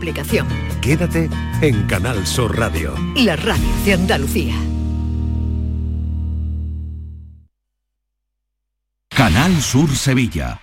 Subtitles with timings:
[0.00, 0.48] Aplicación.
[0.80, 1.28] Quédate
[1.60, 2.94] en Canal Sur Radio.
[3.16, 4.54] La radio de Andalucía.
[9.10, 10.62] Canal Sur Sevilla.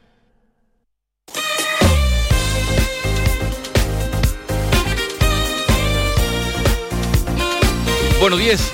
[8.21, 8.73] Bueno, 10,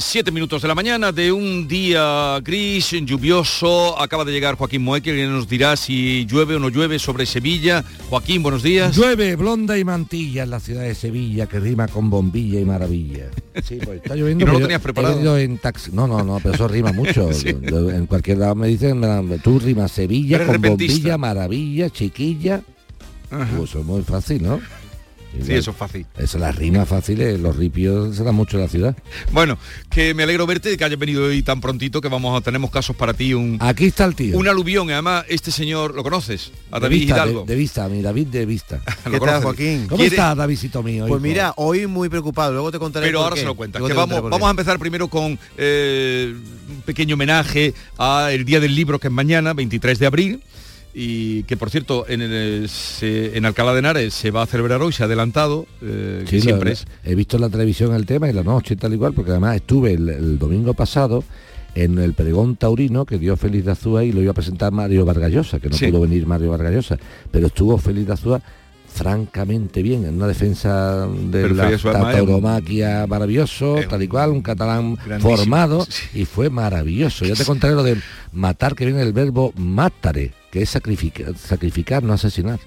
[0.00, 3.98] 7 minutos de la mañana de un día gris, lluvioso.
[3.98, 7.82] Acaba de llegar Joaquín Moeque, que nos dirá si llueve o no llueve sobre Sevilla.
[8.10, 8.94] Joaquín, buenos días.
[8.94, 13.30] Llueve, blonda y mantilla en la ciudad de Sevilla, que rima con bombilla y maravilla.
[13.66, 14.44] Sí, pues está lloviendo.
[14.44, 15.38] ¿Y no lo tenías preparado?
[15.38, 15.90] en taxi.
[15.90, 17.32] No, no, no, pero eso rima mucho.
[17.32, 17.46] Sí.
[17.62, 19.00] Yo- En cualquier lado me dicen,
[19.42, 20.92] tú rimas Sevilla con repentista.
[20.98, 22.60] bombilla, maravilla, chiquilla.
[23.30, 24.60] Uh, eso es muy fácil, ¿no?
[25.44, 26.06] Sí, eso es fácil.
[26.18, 28.96] Eso, las rimas fáciles, los ripios se dan mucho en la ciudad.
[29.32, 29.56] Bueno,
[29.90, 32.94] que me alegro verte, que hayas venido hoy tan prontito, que vamos a tenemos casos
[32.96, 33.32] para ti.
[33.34, 34.36] Un, Aquí está el tío.
[34.38, 36.52] un aluvión, además, este señor, ¿lo conoces?
[36.70, 37.40] A de David vista, Hidalgo.
[37.44, 38.80] de, de vista, mi David de vista.
[39.06, 39.42] ¿Lo ¿Qué tal?
[39.42, 39.86] Joaquín?
[39.88, 41.06] ¿Cómo ¿Quiere- está Davidito mío?
[41.08, 41.28] Pues hijo?
[41.28, 43.40] mira, hoy muy preocupado, luego te contaré Pero por ahora qué.
[43.40, 43.82] se lo cuentas.
[43.82, 46.34] Que vamos, vamos a empezar primero con eh,
[46.68, 50.42] un pequeño homenaje al Día del Libro, que es mañana, 23 de abril.
[50.94, 54.82] Y que por cierto, en, el- se- en Alcalá de Henares se va a celebrar
[54.82, 56.86] hoy, se ha adelantado, eh, que Sí, siempre lo- es.
[57.04, 59.56] He visto en la televisión el tema y la noche y tal igual, porque además
[59.56, 61.24] estuve el, el domingo pasado
[61.74, 65.06] en el pregón taurino que dio Félix de Azúa y lo iba a presentar Mario
[65.06, 65.86] Vargallosa, que no Sí.
[65.86, 66.98] pudo venir Mario Vargallosa,
[67.30, 68.42] pero estuvo Félix de Azúa
[68.86, 74.98] francamente bien, en una defensa de Pero la, tauromaquia maravilloso, tal y cual, un catalán
[75.18, 76.20] formado sí.
[76.20, 77.24] y fue maravilloso.
[77.24, 77.96] Ya te contaré lo de
[78.34, 82.60] matar, que viene el verbo matare, que es sacrificar, sacrificar no asesinar.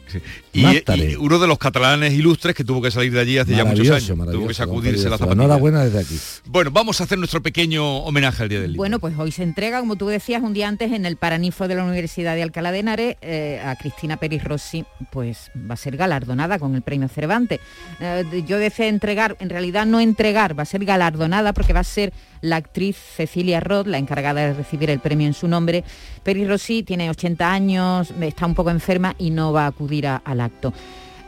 [0.51, 1.11] Y, Mátale.
[1.11, 3.87] y uno de los catalanes ilustres que tuvo que salir de allí hace ya muchos
[3.91, 4.31] años.
[4.31, 5.43] Tuvo que sacudirse la zapatilla.
[5.43, 6.19] Enhorabuena desde aquí.
[6.47, 8.81] Bueno, vamos a hacer nuestro pequeño homenaje al Día del Libro.
[8.81, 11.75] Bueno, pues hoy se entrega, como tú decías, un día antes en el Paranifo de
[11.75, 15.95] la Universidad de Alcalá de Henares eh, a Cristina Peris Rossi, pues va a ser
[15.95, 17.59] galardonada con el premio Cervantes.
[17.99, 21.83] Eh, yo decía entregar, en realidad no entregar, va a ser galardonada porque va a
[21.83, 25.83] ser la actriz Cecilia Roth, la encargada de recibir el premio en su nombre.
[26.23, 27.74] Peris Rossi tiene 80 años,
[28.21, 30.73] está un poco enferma y no va a acudir al acto.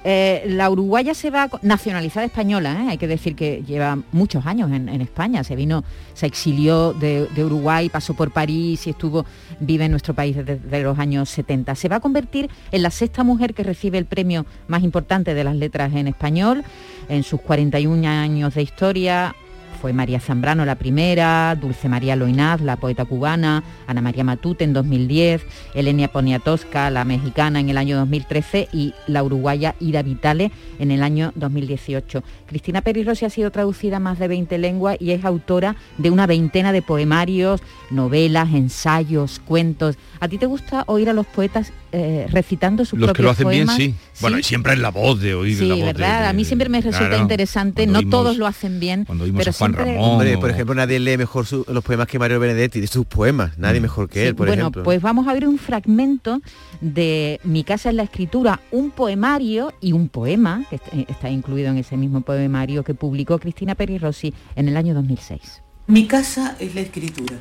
[0.10, 2.92] Eh, la uruguaya se va nacionalizada española, ¿eh?
[2.92, 7.90] hay que decir que lleva muchos años en, España, se vino, se exilió de, Uruguay,
[7.90, 9.26] pasó por París y estuvo,
[9.60, 11.76] vive en nuestro país desde los años 70.
[11.76, 15.44] Se va a convertir en la sexta mujer que recibe el premio más importante de
[15.44, 16.64] las letras en español,
[17.10, 19.36] en sus 41 años de historia.
[19.82, 24.74] Fue María Zambrano la primera, Dulce María Loinaz, la poeta cubana, Ana María Matute en
[24.74, 25.42] 2010,
[25.76, 31.04] Elenia Poniatowska, la mexicana en el año 2013 y la uruguaya Ida Vitale en el
[31.04, 32.24] año 2018.
[32.48, 36.10] Cristina Peri Rossi ha sido traducida a más de 20 lenguas y es autora de
[36.12, 37.62] una veintena de poemarios,
[37.92, 39.98] novelas, ensayos, cuentos.
[40.20, 43.48] ¿A ti te gusta oír a los poetas eh, recitando sus Los que lo hacen
[43.50, 43.94] bien, sí.
[44.20, 46.22] Bueno, y siempre es la voz de oír Sí, la voz ¿verdad?
[46.24, 47.22] de- a mí siempre me resulta claro.
[47.22, 49.86] interesante, no oímos- todos lo hacen bien, pero a Juan.
[49.96, 53.06] Ramón Hombre, por ejemplo, nadie lee mejor su- los poemas que Mario Benedetti, de sus
[53.06, 54.84] poemas, nadie mejor que Sí, él, por bueno, ejemplo.
[54.84, 56.42] pues vamos a ver un fragmento
[56.82, 61.70] de Mi casa en la escritura, un poemario y un poema, que eh, está incluido
[61.70, 65.62] en ese mismo poemario que publicó Cristina Peri Rossi en el año 2006.
[65.88, 67.36] Mi casa es la escritura.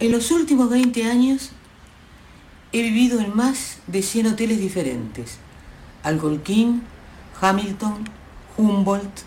[0.00, 1.50] En los últimos 20 años
[2.70, 5.38] He vivido en más de 100 hoteles diferentes.
[6.02, 6.82] Algolquín,
[7.40, 8.04] Hamilton,
[8.58, 9.20] Humboldt,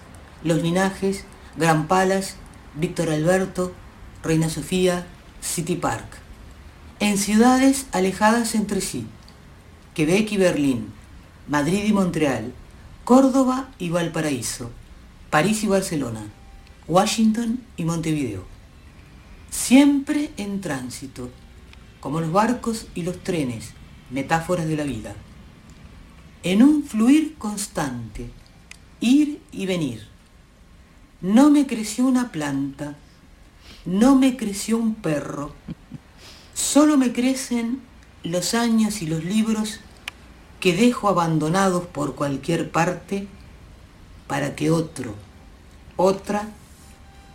[0.43, 1.25] Los Linajes,
[1.57, 2.35] Gran Palace,
[2.75, 3.73] Víctor Alberto,
[4.23, 5.05] Reina Sofía,
[5.41, 6.05] City Park.
[6.99, 9.05] En ciudades alejadas entre sí.
[9.93, 10.93] Quebec y Berlín,
[11.47, 12.53] Madrid y Montreal,
[13.03, 14.71] Córdoba y Valparaíso,
[15.29, 16.23] París y Barcelona,
[16.87, 18.45] Washington y Montevideo.
[19.49, 21.29] Siempre en tránsito
[21.99, 23.71] como los barcos y los trenes,
[24.09, 25.15] metáforas de la vida.
[26.43, 28.31] En un fluir constante,
[28.99, 30.10] ir y venir.
[31.21, 32.95] No me creció una planta,
[33.85, 35.53] no me creció un perro,
[36.53, 37.81] solo me crecen
[38.23, 39.79] los años y los libros
[40.59, 43.27] que dejo abandonados por cualquier parte
[44.27, 45.15] para que otro,
[45.95, 46.49] otra,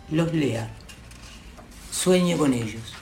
[0.09, 0.69] los lea.
[1.91, 2.93] Sueñe con ellos.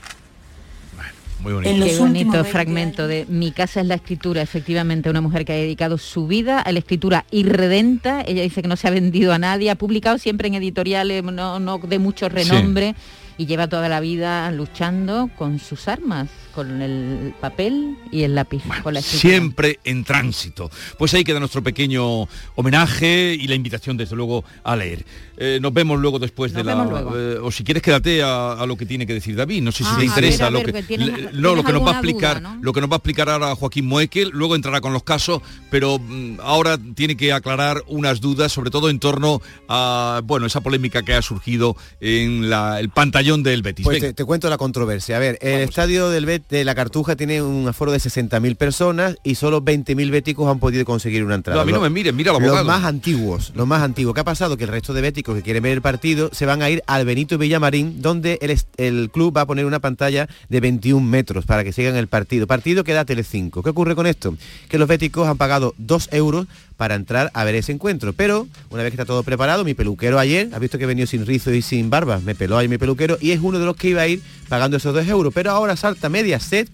[1.45, 1.85] Muy bonito.
[1.85, 5.99] Qué bonito fragmento de Mi casa es la escritura, efectivamente, una mujer que ha dedicado
[5.99, 8.23] su vida a la escritura irredenta.
[8.25, 11.59] Ella dice que no se ha vendido a nadie, ha publicado siempre en editoriales no,
[11.59, 12.95] no de mucho renombre
[13.37, 18.61] y lleva toda la vida luchando con sus armas, con el papel y el lápiz.
[18.83, 19.01] con la.
[19.01, 20.69] Siempre en tránsito.
[20.97, 25.05] Pues ahí queda nuestro pequeño homenaje y la invitación, desde luego, a leer.
[25.37, 26.85] Eh, nos vemos luego después Nos de la...
[26.85, 27.11] luego.
[27.17, 29.61] eh, o si quieres, quédate a, a lo que tiene que decir David.
[29.61, 30.83] No sé si Ah, te interesa ver, lo que...
[30.83, 32.63] tienes- le- no, lo que nos va a explicar, duda, ¿no?
[32.63, 35.99] lo que nos va a explicar ahora Joaquín Moekel, luego entrará con los casos, pero
[35.99, 41.03] mm, ahora tiene que aclarar unas dudas, sobre todo en torno a, bueno, esa polémica
[41.03, 42.89] que ha surgido en la- el
[43.25, 43.83] pantallón del Betis.
[43.83, 45.17] Pues te, te cuento la controversia.
[45.17, 49.15] A ver, el estadio del Bet de la Cartuja tiene un aforo de 60.000 personas
[49.23, 51.55] y solo 20.000 béticos han podido conseguir una entrada.
[51.55, 54.13] No, a mí no me mires, mira Los más antiguos, los más antiguos.
[54.13, 54.57] ¿Qué ha pasado?
[54.57, 57.05] Que el resto de béticos que quieren ver el partido se van a ir al
[57.05, 61.63] Benito Villamarín, donde el, el club va a poner una pantalla de 21 metros para
[61.63, 62.47] que sigan el partido.
[62.47, 63.63] Partido que da Telecinco.
[63.63, 64.35] ¿Qué ocurre con esto?
[64.69, 68.13] Que los béticos han pagado 2 euros para entrar a ver ese encuentro.
[68.13, 71.25] Pero una vez que está todo preparado, mi peluquero ayer, ha visto que venido sin
[71.25, 73.89] rizo y sin barba, me peló ahí mi peluquero y es uno de los que
[73.89, 75.33] iba a ir pagando esos 2 euros.
[75.33, 76.69] Pero ahora salta media set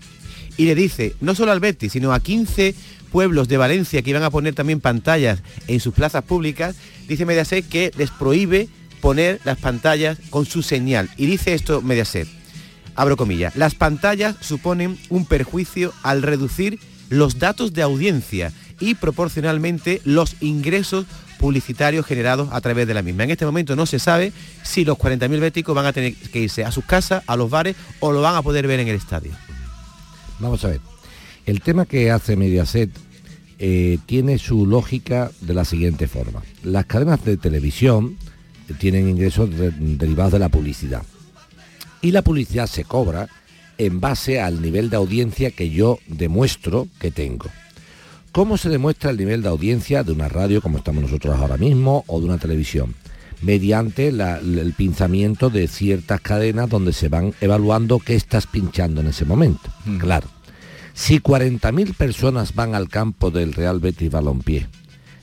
[0.57, 2.75] y le dice, no solo al Betis, sino a 15
[3.11, 6.75] pueblos de Valencia que iban a poner también pantallas en sus plazas públicas,
[7.07, 8.69] dice Mediaset que les prohíbe
[9.01, 11.09] poner las pantallas con su señal.
[11.17, 12.27] Y dice esto Mediaset,
[12.95, 20.01] abro comillas, las pantallas suponen un perjuicio al reducir los datos de audiencia y proporcionalmente
[20.03, 21.05] los ingresos
[21.39, 23.23] publicitarios generados a través de la misma.
[23.23, 24.33] En este momento no se sabe
[24.63, 27.75] si los 40.000 béticos van a tener que irse a sus casas, a los bares
[27.99, 29.31] o lo van a poder ver en el estadio.
[30.39, 30.81] Vamos a ver.
[31.45, 32.91] El tema que hace Mediaset
[33.59, 36.41] eh, tiene su lógica de la siguiente forma.
[36.63, 38.17] Las cadenas de televisión
[38.79, 41.03] tienen ingresos de- derivados de la publicidad.
[42.01, 43.27] Y la publicidad se cobra
[43.77, 47.47] en base al nivel de audiencia que yo demuestro que tengo.
[48.31, 52.03] ¿Cómo se demuestra el nivel de audiencia de una radio como estamos nosotros ahora mismo
[52.07, 52.95] o de una televisión?
[53.41, 59.07] Mediante la- el pinzamiento de ciertas cadenas donde se van evaluando qué estás pinchando en
[59.07, 59.69] ese momento.
[59.99, 60.27] Claro.
[60.93, 64.67] Si 40.000 personas van al campo del Real Betis Balompié,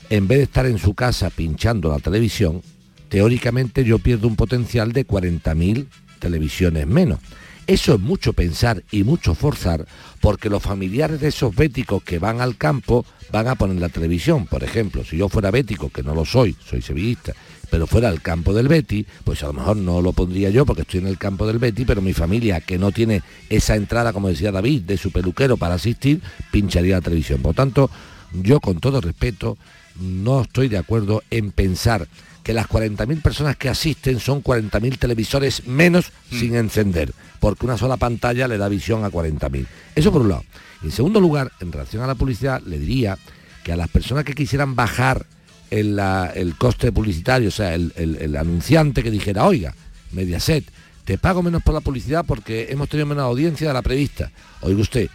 [0.09, 2.61] en vez de estar en su casa pinchando la televisión,
[3.07, 5.87] teóricamente yo pierdo un potencial de 40.000
[6.19, 7.19] televisiones menos.
[7.67, 9.85] Eso es mucho pensar y mucho forzar
[10.21, 14.45] porque los familiares de esos béticos que van al campo van a poner la televisión.
[14.45, 17.33] Por ejemplo, si yo fuera bético, que no lo soy, soy sevillista,
[17.69, 20.81] pero fuera al campo del Betty, pues a lo mejor no lo pondría yo porque
[20.81, 24.29] estoy en el campo del Betty, pero mi familia que no tiene esa entrada, como
[24.29, 26.21] decía David, de su peluquero para asistir,
[26.51, 27.41] pincharía la televisión.
[27.41, 27.89] Por tanto,
[28.33, 29.57] yo con todo respeto
[29.99, 32.07] no estoy de acuerdo en pensar
[32.49, 37.95] que las 40.000 personas que asisten son 40.000 televisores menos sin encender, porque una sola
[37.95, 39.67] pantalla le da visión a 40.000.
[39.93, 40.43] Eso por un lado.
[40.81, 43.19] Y en segundo lugar, en relación a la publicidad, le diría
[43.63, 45.27] que a las personas que quisieran bajar
[45.69, 49.75] el, la- el coste publicitario, o sea, el, el- el anunciante que dijera, oiga,
[50.11, 50.65] Mediaset,
[51.05, 54.31] te pago menos por la publicidad porque hemos tenido menos audiencia de la prevista.
[54.61, 55.07] Oiga usted,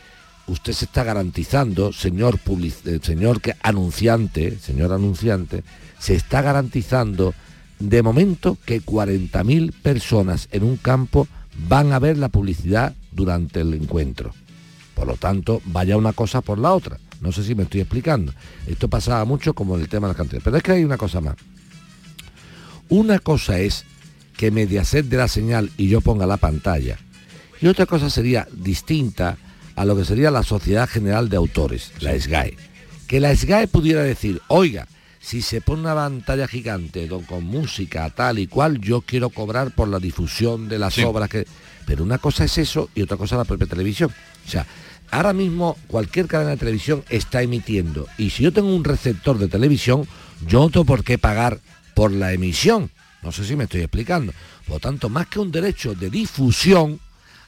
[0.46, 5.64] usted se está garantizando, señor, public- eh, señor anunciante, señor anunciante,
[5.98, 7.34] se está garantizando
[7.78, 11.26] de momento que 40.000 personas en un campo
[11.68, 14.32] van a ver la publicidad durante el encuentro.
[14.94, 16.98] Por lo tanto, vaya una cosa por la otra.
[17.20, 18.32] No sé si me estoy explicando.
[18.66, 20.44] Esto pasaba mucho como en el tema de las canciones.
[20.44, 21.36] Pero es que hay una cosa más.
[22.88, 23.84] Una cosa es
[24.36, 26.98] que Mediaset dé la señal y yo ponga la pantalla.
[27.60, 29.38] Y otra cosa sería distinta
[29.76, 32.56] a lo que sería la Sociedad General de Autores, la SGAE.
[33.06, 34.86] Que la SGAE pudiera decir, oiga,
[35.20, 39.88] si se pone una pantalla gigante con música tal y cual, yo quiero cobrar por
[39.88, 41.02] la difusión de las Sí.
[41.04, 41.46] obras que...
[41.86, 44.10] Pero una cosa es eso y otra cosa la propia televisión.
[44.46, 44.66] O sea,
[45.10, 49.46] Ahora mismo cualquier cadena de televisión está emitiendo y si yo tengo un receptor de
[49.46, 50.08] televisión,
[50.46, 51.60] yo no tengo por qué pagar
[51.94, 52.90] por la emisión.
[53.22, 54.32] No sé si me estoy explicando.
[54.66, 56.98] Por lo tanto, más que un derecho de difusión,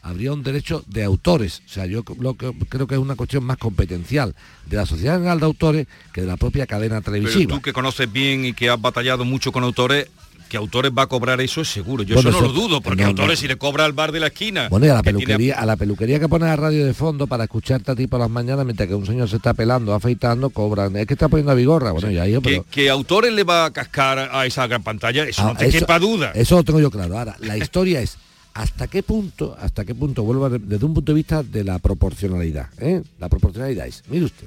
[0.06, 1.62] habría un derecho de autores.
[1.66, 4.34] O sea, yo lo que, creo que es una cuestión más competencial
[4.66, 7.46] de la Sociedad General de Autores que de la propia cadena televisiva.
[7.48, 10.08] Pero tú que conoces bien y que has batallado mucho con autores,
[10.48, 12.04] que autores va a cobrar eso es seguro.
[12.04, 14.68] Yo eso no lo dudo, porque autores si le cobra al bar de la esquina.
[14.68, 17.44] Bueno, y a la peluquería, a la peluquería que pone la radio de fondo para
[17.44, 20.94] escucharte a ti por las mañanas mientras que un señor se está pelando, afeitando, cobran.
[20.96, 21.90] Es que está poniendo a vigorra.
[21.90, 22.64] Bueno, ya yo, pero...
[22.70, 25.98] que, autores le va a cascar a esa gran pantalla, eso ah, no te quepa
[25.98, 26.30] duda.
[26.32, 27.18] Eso lo tengo yo claro.
[27.18, 28.16] Ahora, la historia es
[28.56, 32.70] hasta qué punto, hasta qué punto, vuelvo desde un punto de vista de la proporcionalidad.
[32.78, 33.02] ¿eh?
[33.18, 34.46] La proporcionalidad es, mire usted,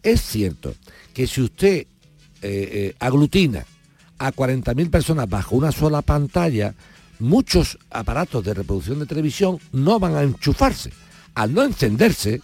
[0.00, 0.76] es cierto
[1.12, 1.86] que si usted eh,
[2.40, 3.66] eh, aglutina
[4.18, 6.72] a 40.000 personas bajo una sola pantalla,
[7.18, 10.92] muchos aparatos de reproducción de televisión no van a enchufarse.
[11.34, 12.40] Al no encenderse,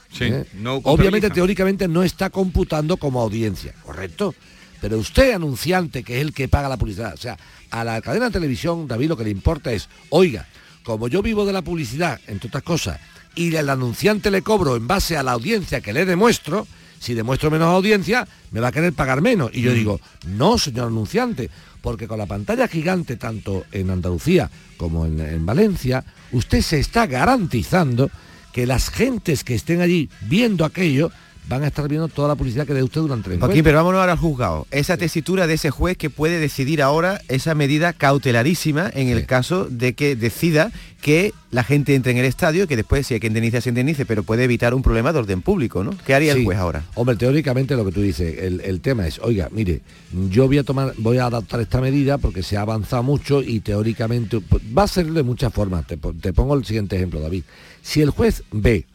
[0.83, 4.35] obviamente teóricamente no está computando como audiencia, ¿correcto?
[4.81, 7.39] Pero usted, anunciante, que es el que paga la publicidad, o sea,
[7.71, 10.47] a la cadena de televisión, David, lo que le importa es, oiga,
[10.85, 13.01] como yo vivo de la publicidad, entre otras cosas,
[13.35, 16.67] y el anunciante le cobro en base a la audiencia que le demuestro,
[17.01, 19.51] si demuestro menos audiencia, me va a querer pagar menos.
[19.53, 19.75] Y yo mm.
[19.75, 21.51] digo, no, señor anunciante,
[21.81, 27.07] porque con la pantalla gigante, tanto en Andalucía como en, en Valencia, usted se está
[27.07, 28.11] garantizando
[28.53, 31.11] que las gentes que estén allí viendo aquello
[31.49, 34.01] van a estar viendo toda la publicidad que dé usted durante el Aquí, pero vámonos
[34.01, 34.67] ahora al juzgado.
[34.71, 39.67] Esa tesitura de ese juez que puede decidir ahora esa medida cautelarísima en el caso
[39.67, 43.21] de que decida que la gente entre en el estadio y que después si hay
[43.21, 45.91] que indemnizar se indemnice, pero puede evitar un problema de orden público, ¿no?
[46.07, 46.83] ¿Qué haría el juez ahora?
[46.95, 49.83] Hombre, teóricamente lo que tú dices, el, tema es, oiga, mire,
[50.31, 53.61] yo voy a tomar, voy a adaptar esta medida porque se ha avanzado mucho y
[53.61, 54.41] teóricamente
[54.77, 55.87] va a ser de muchas formas.
[55.87, 57.45] Te, te pongo el siguiente ejemplo, David.
[57.83, 58.87] Si el juez ve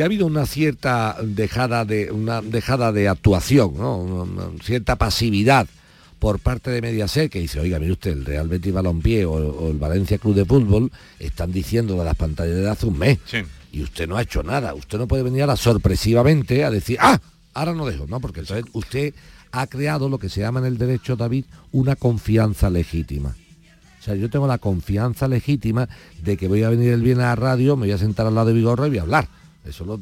[0.00, 5.68] que ha habido una cierta dejada de, una dejada de actuación, una, cierta pasividad
[6.18, 9.76] por parte de Mediaset, que dice, oiga, mire usted, el Real Betis Balompié o, el
[9.76, 13.18] Valencia Club de Fútbol están diciendo de las pantallas de hace un mes.
[13.72, 14.72] Y usted no ha hecho nada.
[14.72, 17.20] Usted no puede venir ahora sorpresivamente a decir, ah,
[17.52, 18.20] ahora no dejo, ¿no?
[18.20, 19.12] Porque entonces usted
[19.52, 23.36] ha creado lo que se llama en el derecho, David, una confianza legítima.
[23.98, 25.90] O sea, yo tengo la confianza legítima
[26.22, 28.34] de que voy a venir el viernes a la radio, me voy a sentar al
[28.34, 29.39] lado de Vigorra y voy a hablar
[29.70, 29.98] eso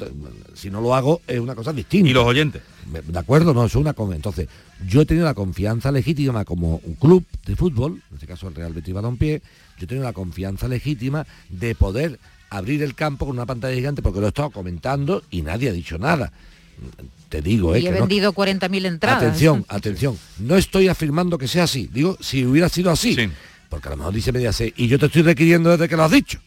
[0.55, 2.09] si no lo hago es una cosa distinta.
[2.09, 2.63] ¿Y los oyentes?
[2.87, 4.17] De acuerdo, no, es una cosa.
[4.17, 4.49] Entonces,
[4.87, 8.55] yo he tenido la confianza legítima como un club de fútbol, en este caso el
[8.55, 9.41] Real Betis Balompié,
[9.79, 12.19] yo he tenido la confianza legítima de poder
[12.51, 15.73] abrir el campo con una pantalla gigante porque lo he estado comentando y nadie ha
[15.73, 16.33] dicho nada.
[17.29, 19.23] Te digo, y he vendido 40.000 entradas.
[19.23, 20.19] Atención, atención.
[20.39, 21.91] No estoy afirmando que sea así.
[21.93, 23.17] Digo, si hubiera sido así.
[23.69, 26.11] Porque a lo mejor dice media y yo te estoy requiriendo desde que lo has
[26.11, 26.41] dicho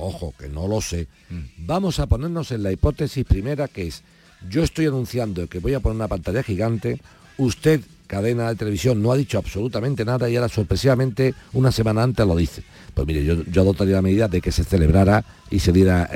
[0.00, 1.66] ojo, que no lo sé, mm.
[1.66, 4.02] vamos a ponernos en la hipótesis primera que es,
[4.48, 7.00] yo estoy anunciando que voy a poner una pantalla gigante,
[7.36, 12.26] usted, cadena de televisión, no ha dicho absolutamente nada y ahora sorpresivamente una semana antes
[12.26, 12.62] lo dice.
[12.92, 16.10] Pues mire, yo, yo adoptaría la medida de que se celebrara y se diera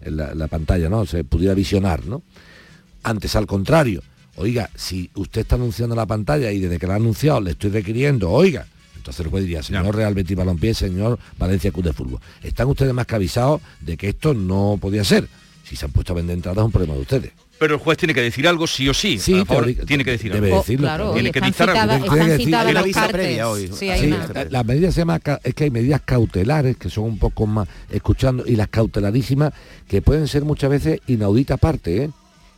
[0.00, 1.06] la, la, pantalla, ¿no?
[1.06, 2.22] Se pudiera visionar, ¿no?
[3.04, 4.02] Antes, al contrario,
[4.36, 7.70] oiga, si usted está anunciando la pantalla y desde que la ha anunciado le estoy
[7.70, 8.66] requiriendo, oiga,
[9.08, 12.20] entonces el juez diría, señor Real Betis Balompié, señor Valencia Club de Fútbol.
[12.42, 15.26] ¿Están ustedes más que avisados de que esto no podía ser?
[15.64, 17.32] Si se han puesto a vender entradas es un problema de ustedes.
[17.58, 19.18] Pero el juez tiene que decir algo sí o sí.
[19.18, 19.42] Sí,
[19.86, 20.58] tiene que decir debe algo.
[20.58, 23.50] Decirlo, claro, tiene que decir algo.
[23.50, 23.70] hoy.
[23.72, 24.14] Sí, hay
[24.50, 28.44] Las medidas se llama, es que hay medidas cautelares que son un poco más escuchando
[28.46, 29.54] y las cautelarísimas
[29.88, 32.10] que pueden ser muchas veces inaudita parte, ¿eh?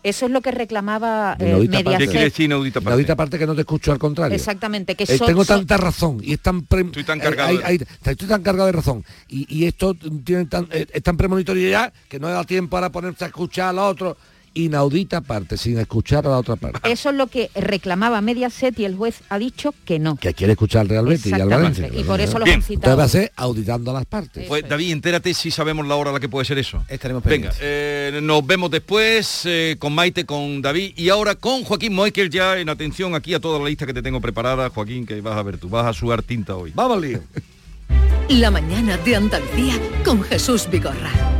[0.02, 1.98] Eso es lo que reclamaba eh, Mediaset.
[1.98, 2.90] ¿Qué quiere decir inaudita parte?
[2.90, 4.34] Inaudita parte que no te escucho al contrario.
[4.34, 4.94] Exactamente.
[4.94, 8.72] Que eh, tengo tanta razón y es tan estoy tan cargado, estoy tan cargado de
[8.72, 12.90] razón y, esto tiene tan, eh, es tan premonitorio ya que no da tiempo para
[12.90, 14.16] ponerse a escuchar a los otros
[14.54, 16.90] inaudita parte, sin escuchar a la otra parte.
[16.90, 20.16] Eso es lo que reclamaba Mediaset y el juez ha dicho que no.
[20.16, 21.88] Que quiere escuchar al Real Betis y al Valencia.
[21.92, 22.96] Y por eso lo han citado.
[22.96, 24.46] Va a ser auditando a las partes.
[24.48, 26.84] Pues David, entérate si sabemos la hora a la que puede ser eso.
[26.88, 31.94] Estaremos Venga, eh, nos vemos después eh, con Maite, con David y ahora con Joaquín
[31.94, 35.20] Moekel ya en atención aquí a toda la lista que te tengo preparada, Joaquín, que
[35.20, 36.72] vas a ver tú, vas a sudar tinta hoy.
[36.74, 37.20] Vamos, lío.
[38.28, 41.39] La mañana de Andalucía con Jesús Vigorra.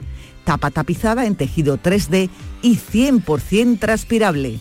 [0.45, 2.31] tapa tapizada en tejido 3D
[2.62, 4.61] y 100% transpirable.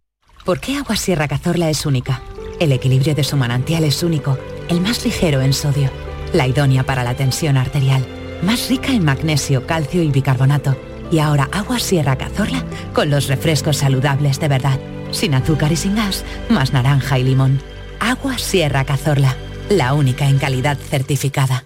[0.45, 2.19] ¿Por qué Agua Sierra Cazorla es única?
[2.59, 5.91] El equilibrio de su manantial es único, el más ligero en sodio,
[6.33, 8.03] la idónea para la tensión arterial,
[8.41, 10.75] más rica en magnesio, calcio y bicarbonato.
[11.11, 14.79] Y ahora Agua Sierra Cazorla con los refrescos saludables de verdad,
[15.11, 17.61] sin azúcar y sin gas, más naranja y limón.
[17.99, 19.35] Agua Sierra Cazorla,
[19.69, 21.65] la única en calidad certificada.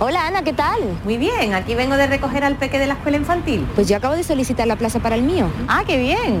[0.00, 0.80] Hola Ana, ¿qué tal?
[1.04, 3.64] Muy bien, aquí vengo de recoger al peque de la escuela infantil.
[3.76, 5.48] Pues yo acabo de solicitar la plaza para el mío.
[5.68, 6.40] Ah, qué bien.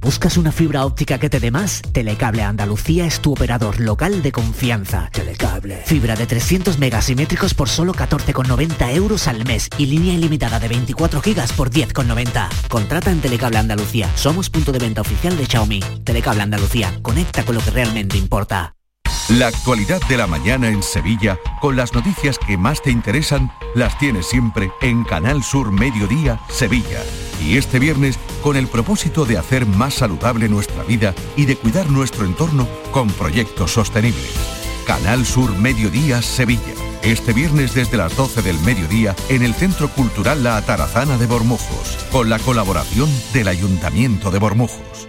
[0.00, 1.82] ¿Buscas una fibra óptica que te dé más?
[1.92, 5.10] Telecable Andalucía es tu operador local de confianza.
[5.12, 5.82] Telecable.
[5.84, 11.20] Fibra de 300 megasimétricos por solo 14,90 euros al mes y línea ilimitada de 24
[11.20, 12.48] gigas por 10,90.
[12.68, 14.08] Contrata en Telecable Andalucía.
[14.14, 15.80] Somos punto de venta oficial de Xiaomi.
[16.04, 16.96] Telecable Andalucía.
[17.02, 18.74] Conecta con lo que realmente importa.
[19.30, 23.98] La actualidad de la mañana en Sevilla, con las noticias que más te interesan, las
[23.98, 27.02] tienes siempre en Canal Sur Mediodía, Sevilla.
[27.44, 31.90] Y este viernes, con el propósito de hacer más saludable nuestra vida y de cuidar
[31.90, 34.34] nuestro entorno con proyectos sostenibles.
[34.86, 36.74] Canal Sur Mediodía, Sevilla.
[37.02, 42.06] Este viernes desde las 12 del mediodía en el Centro Cultural La Atarazana de Bormujos,
[42.10, 45.08] con la colaboración del Ayuntamiento de Bormujos.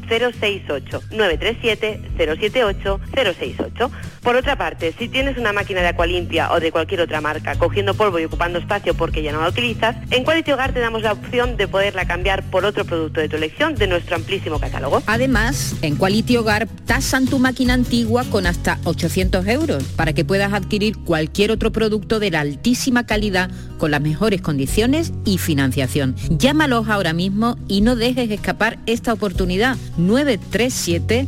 [0.19, 3.91] 068 937 078 068.
[4.21, 7.93] Por otra parte, si tienes una máquina de Aqualimpia o de cualquier otra marca cogiendo
[7.93, 11.13] polvo y ocupando espacio porque ya no la utilizas, en Quality Hogar te damos la
[11.13, 15.01] opción de poderla cambiar por otro producto de tu elección de nuestro amplísimo catálogo.
[15.07, 20.53] Además, en Quality Hogar tasan tu máquina antigua con hasta 800 euros para que puedas
[20.53, 23.49] adquirir cualquier otro producto de la altísima calidad
[23.81, 26.15] con las mejores condiciones y financiación.
[26.29, 29.75] Llámalos ahora mismo y no dejes escapar esta oportunidad.
[29.97, 31.27] 937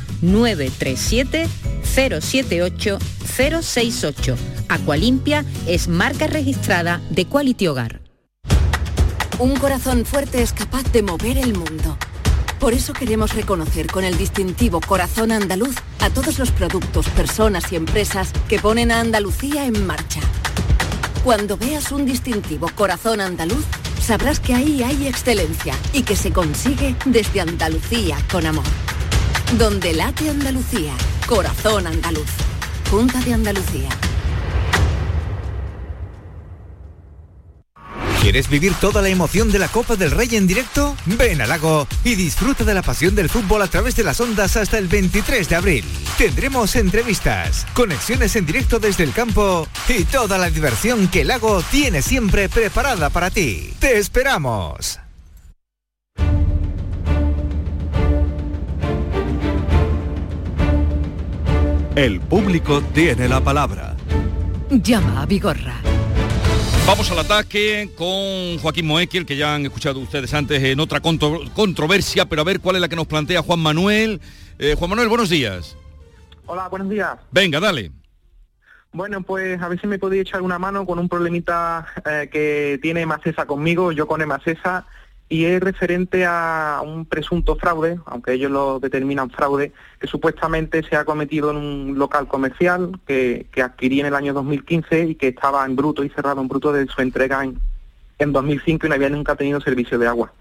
[0.21, 1.47] 937
[1.83, 4.35] 078 068.
[4.69, 8.01] Aqualimpia es marca registrada de Quality Hogar.
[9.39, 11.97] Un corazón fuerte es capaz de mover el mundo.
[12.59, 17.75] Por eso queremos reconocer con el distintivo Corazón Andaluz a todos los productos, personas y
[17.75, 20.21] empresas que ponen a Andalucía en marcha.
[21.23, 23.65] Cuando veas un distintivo Corazón Andaluz,
[23.99, 28.65] sabrás que ahí hay excelencia y que se consigue desde Andalucía con amor.
[29.57, 30.93] Donde late Andalucía,
[31.27, 32.29] corazón andaluz.
[32.89, 33.89] Junta de Andalucía.
[38.21, 40.95] ¿Quieres vivir toda la emoción de la Copa del Rey en directo?
[41.05, 44.55] Ven al lago y disfruta de la pasión del fútbol a través de las ondas
[44.55, 45.85] hasta el 23 de abril.
[46.17, 52.01] Tendremos entrevistas, conexiones en directo desde el campo y toda la diversión que lago tiene
[52.01, 53.73] siempre preparada para ti.
[53.79, 54.99] ¡Te esperamos!
[61.95, 63.95] El público tiene la palabra.
[64.69, 65.75] Llama a Vigorra.
[66.87, 71.41] Vamos al ataque con Joaquín Moekel, que ya han escuchado ustedes antes en otra contro-
[71.53, 74.21] controversia, pero a ver cuál es la que nos plantea Juan Manuel.
[74.57, 75.75] Eh, Juan Manuel, buenos días.
[76.45, 77.17] Hola, buenos días.
[77.31, 77.91] Venga, dale.
[78.93, 82.79] Bueno, pues a ver si me podéis echar una mano con un problemita eh, que
[82.81, 84.85] tiene Macesa conmigo, yo con Macesa,
[85.31, 90.97] y es referente a un presunto fraude, aunque ellos lo determinan fraude, que supuestamente se
[90.97, 95.65] ha cometido en un local comercial que, adquirí en el año 2015 y que estaba
[95.65, 97.61] en bruto y cerrado en bruto de su entrega en,
[98.19, 100.33] en 2005 y no había nunca tenido servicio de agua.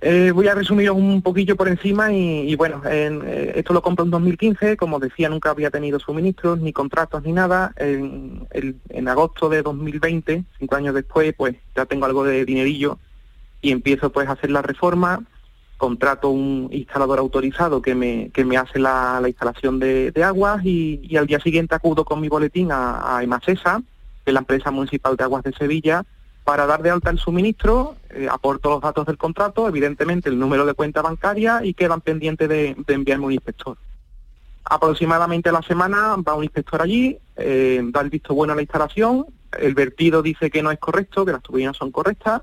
[0.00, 4.04] Eh, voy a resumiros un poquillo por encima y, bueno, en, eh, esto lo compro
[4.04, 7.72] en 2015, como decía, nunca había tenido suministros, ni contratos, ni nada.
[7.76, 12.98] En, el- en agosto de 2020, cinco años después, pues ya tengo algo de dinerillo
[13.62, 15.22] y empiezo pues a hacer la reforma,
[15.78, 20.64] contrato un instalador autorizado que me, que me hace la, la instalación de, de aguas
[20.64, 23.82] y, al día siguiente acudo con mi boletín a, a Emasesa,
[24.24, 26.04] que es la empresa municipal de aguas de Sevilla,
[26.44, 30.66] para dar de alta el suministro, eh, aporto los datos del contrato, evidentemente el número
[30.66, 33.76] de cuenta bancaria y quedan pendientes de, de enviarme un inspector.
[34.64, 38.62] Aproximadamente a la semana va un inspector allí, eh, da el visto bueno a la
[38.62, 39.26] instalación,
[39.58, 42.42] el vertido dice que no es correcto, que las turbinas son correctas,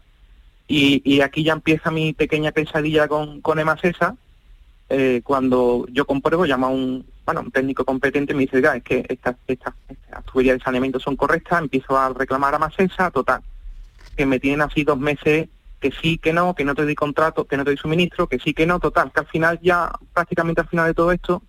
[0.71, 4.15] y, aquí ya empieza mi pequeña pesadilla con, con Emasesa,
[4.87, 8.83] eh, cuando yo compruebo, llama un, bueno, un técnico competente y me dice, "Oiga, es
[8.83, 13.41] que estas, estas, estas tuberías de saneamiento son correctas, empiezo a reclamar a Masesa, total,
[14.15, 17.45] que me tienen así dos meses que sí, que no, que no te doy contrato,
[17.45, 20.61] que no te doy suministro, que sí, que no, total, que al final ya, prácticamente
[20.61, 21.41] al final de todo esto,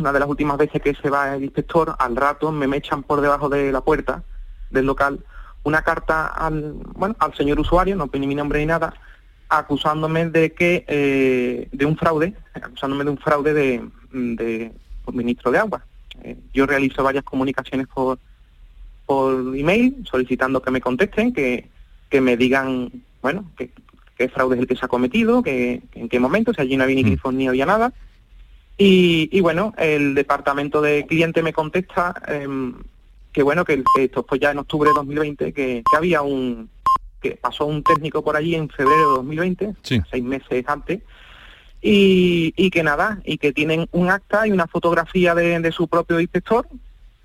[0.00, 3.20] una de las últimas veces que se va el inspector, al rato me echan por
[3.20, 4.24] debajo de la puerta
[4.70, 5.20] del local
[5.64, 8.94] una carta al, bueno, al señor usuario, no pone mi nombre ni nada,
[9.48, 14.72] acusándome de que, eh, de un fraude, acusándome de un fraude de, de
[15.04, 15.84] suministro de agua.
[16.22, 18.18] Eh, yo realizo varias comunicaciones por,
[19.06, 21.68] por email solicitando que me contesten, que,
[22.10, 22.90] que me digan
[23.22, 23.70] bueno, qué,
[24.16, 26.84] qué fraude es el que se ha cometido, que, en qué momento, si allí no
[26.84, 27.92] había ni grifos ni había nada.
[28.76, 32.74] Y, y bueno, el departamento de cliente me contesta em,
[33.38, 36.68] que bueno, que esto fue ya en octubre de 2020, que, que había un,
[37.22, 41.02] que pasó un técnico por allí en febrero de 2020, seis meses antes,
[41.80, 45.86] y, y, que nada, y que tienen un acta y una fotografía de, de su
[45.86, 46.66] propio inspector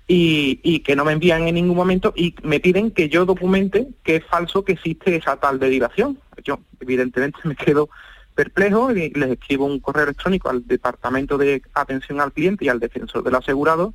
[0.06, 3.88] y, y, que no me envían en ningún momento y me piden que yo documente
[4.04, 6.20] que es falso que existe esa tal derivación.
[6.44, 7.88] Yo evidentemente me quedo
[8.36, 12.78] perplejo y les escribo un correo electrónico al Departamento de Atención al Cliente y al
[12.78, 13.94] Defensor del Asegurado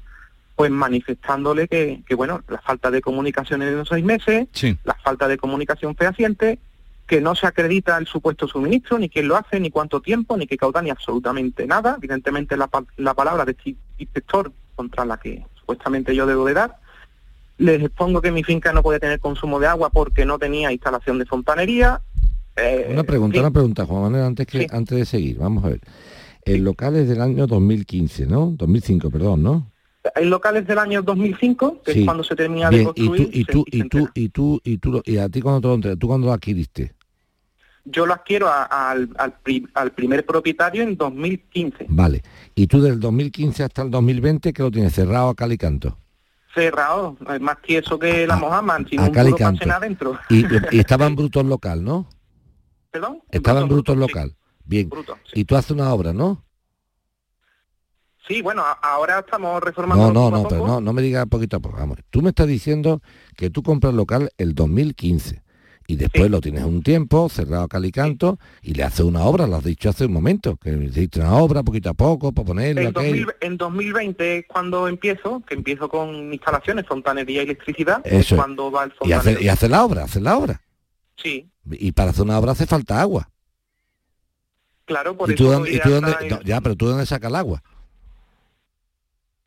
[0.59, 4.45] pues manifestándole que, que, bueno, la falta de comunicación en los seis meses,
[4.83, 6.59] la falta de comunicación fehaciente,
[7.07, 10.47] que no se acredita el supuesto suministro, ni quién lo hace, ni cuánto tiempo, ni
[10.47, 11.95] qué caudal, ni absolutamente nada.
[11.97, 16.75] Evidentemente la, la palabra de este inspector contra la que supuestamente yo debo de dar.
[17.57, 21.19] Les expongo que mi finca no puede tener consumo de agua porque no tenía instalación
[21.19, 22.01] de fontanería.
[22.57, 25.79] Eh, una pregunta, una pregunta, Juan Manuel, antes, que, antes de seguir, vamos a ver.
[26.43, 28.51] El local es del año 2015, ¿no?
[28.57, 29.71] 2005, perdón, ¿no?
[30.15, 33.29] El local es del año 2005, que es cuando se termina de construir.
[33.33, 36.07] ¿Y tú, y tú, y tú, y tú, y, a ti cuando te lo, tú
[36.07, 36.93] cuando lo adquiriste?
[37.85, 41.85] Yo lo adquiero al, al, primer propietario en 2015.
[41.89, 42.21] Vale.
[42.53, 45.97] ¿Y tú del 2015 hasta el 2020 que lo tienes cerrado a cal y canto?
[46.53, 50.19] Cerrado, más tieso que la Mohammed, sin un puro adentro.
[50.29, 52.07] Y, y, estaba en bruto local, ¿no?
[52.91, 53.21] ¿Perdón?
[53.31, 54.35] Estaba en bruto, local.
[54.65, 54.89] Bien.
[55.33, 56.43] Y tú haces una obra, ¿no?
[58.29, 60.13] Sí, bueno, ahora estamos reformando.
[60.13, 61.77] No, no, no, pero no, no me digas poquito a poco.
[61.77, 61.97] Vamos.
[62.11, 63.01] Tú me estás diciendo
[63.35, 65.41] que tú compras local el 2015
[65.87, 69.55] y después lo tienes un tiempo cerrado a calicanto y le haces una obra, lo
[69.55, 73.01] has dicho hace un momento, que hiciste una obra poquito a poco para ponerlo.
[73.01, 78.39] En, en 2020 es cuando empiezo, que empiezo con instalaciones, fontanería y electricidad, Eso es
[78.39, 80.61] cuando va el y hace, y hace la obra, hace la obra.
[81.15, 81.49] Sí.
[81.71, 83.27] Y para hacer una obra hace falta agua.
[84.85, 86.13] Claro, por ¿Y tú dónde, y tú dónde,
[86.45, 87.63] ya, pero tú dónde sacas el agua?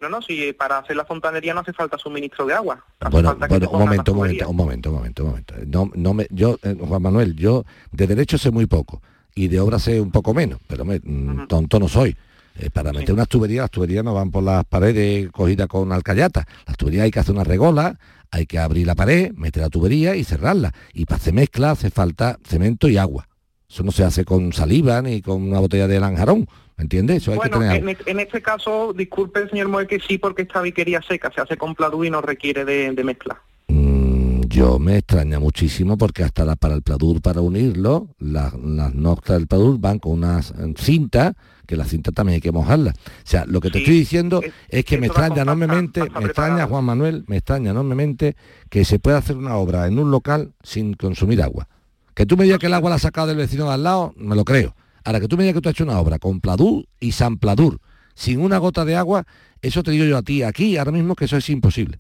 [0.03, 2.85] No, no, si para hacer la fontanería no hace falta suministro de agua.
[3.09, 5.55] bueno, bueno un momento, un momento, un momento, un momento, un momento.
[5.65, 9.01] No, no me, yo, eh, Juan Manuel, yo de derecho sé muy poco
[9.33, 12.17] y de obra sé un poco menos, pero me, mm, tonto no soy.
[12.59, 16.49] Eh, para meter unas tuberías, las tuberías no van por las paredes cogidas con alcayata.
[16.67, 17.97] Las tuberías hay que hacer una regola,
[18.33, 20.75] hay que abrir la pared, meter la tubería y cerrarla.
[20.93, 23.29] Y para hacer mezcla hace falta cemento y agua.
[23.71, 26.49] Eso no se hace con saliva ni con una botella de lanjarón.
[26.83, 27.18] ¿Entiendes?
[27.18, 27.88] Eso hay bueno, que tener...
[27.88, 31.57] en, en, este caso, disculpe señor Moe que sí, porque esta viquería seca se hace
[31.57, 33.40] con pladur y no requiere de, mezcla.
[33.68, 39.38] Mm, yo me extraña muchísimo porque hasta la, para el pladur, para unirlo, las notas
[39.38, 41.35] del pladur van con una eh, cinta,
[41.68, 42.90] que la cinta también hay que mojarla.
[42.90, 46.85] O sea, lo que te estoy diciendo es, que me extraña enormemente, me extraña Juan
[46.85, 48.35] Manuel, me extraña enormemente
[48.68, 51.68] que se pueda hacer una obra en un local sin consumir agua.
[52.14, 54.14] Que tú me digas que el agua la has sacado del vecino de al lado,
[54.16, 56.41] me lo creo Ahora que tú me digas que tú has hecho una obra con
[56.41, 57.81] Pladur y San Pladur,
[58.15, 59.27] sin una gota de agua,
[59.61, 61.97] eso te digo yo a ti aquí, ahora mismo que eso es imposible.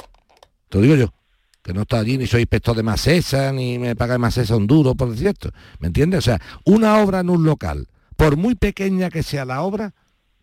[0.68, 1.12] Te lo digo yo,
[1.62, 4.66] que no está allí ni soy inspector de Macesa, ni me paga de Macesa un
[4.66, 5.50] duro, por cierto.
[5.78, 6.18] ¿Me entiendes?
[6.18, 9.94] O sea, una obra en un local, por muy pequeña que sea la obra,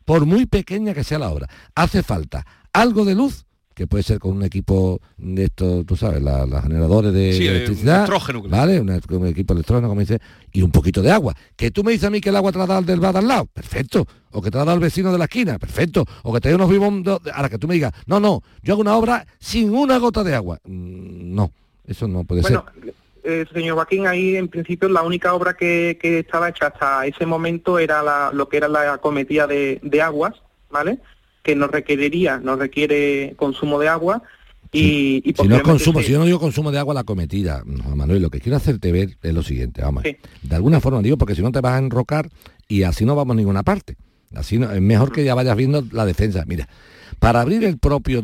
[0.06, 3.45] por muy pequeña que sea la obra, hace falta algo de luz
[3.80, 8.10] que puede ser con un equipo de estos, tú sabes, los generadores de electricidad,
[8.50, 8.82] ¿vale?
[8.82, 8.89] Un,
[9.26, 10.20] equipo electrónico, como dice,
[10.52, 11.34] y un poquito de agua.
[11.56, 13.26] Que tú me dices a mí que el agua te la da del bar al
[13.26, 14.06] lado, perfecto.
[14.32, 16.04] O que te la da el vecino de la esquina, perfecto.
[16.24, 16.92] O que te da unos vivos,
[17.34, 20.36] ahora que tú me digas, no, no, yo hago una obra sin una gota de
[20.36, 20.60] agua.
[20.65, 21.54] Mm, no,
[21.88, 22.60] eso no puede ser.
[23.24, 27.80] Eh, señor Joaquín, ahí en principio la única obra que, estaba hecha hasta ese momento
[27.80, 30.34] era la, lo que era la cometida de, de aguas,
[30.70, 31.00] ¿vale?
[31.43, 34.23] Que no requeriría, no requiere consumo de agua
[34.71, 38.30] y, si no consumo, si yo no digo consumo de agua la cometida, Manuel, lo
[38.30, 40.04] que quiero hacerte ver es lo siguiente, vamos.
[40.04, 42.30] De alguna forma digo, porque si no te vas a enrocar
[42.67, 43.95] y así no vamos a ninguna parte.
[44.36, 46.43] Así no, es mejor que ya vayas viendo la defensa.
[46.45, 46.69] Mira,
[47.17, 48.21] para abrir el propio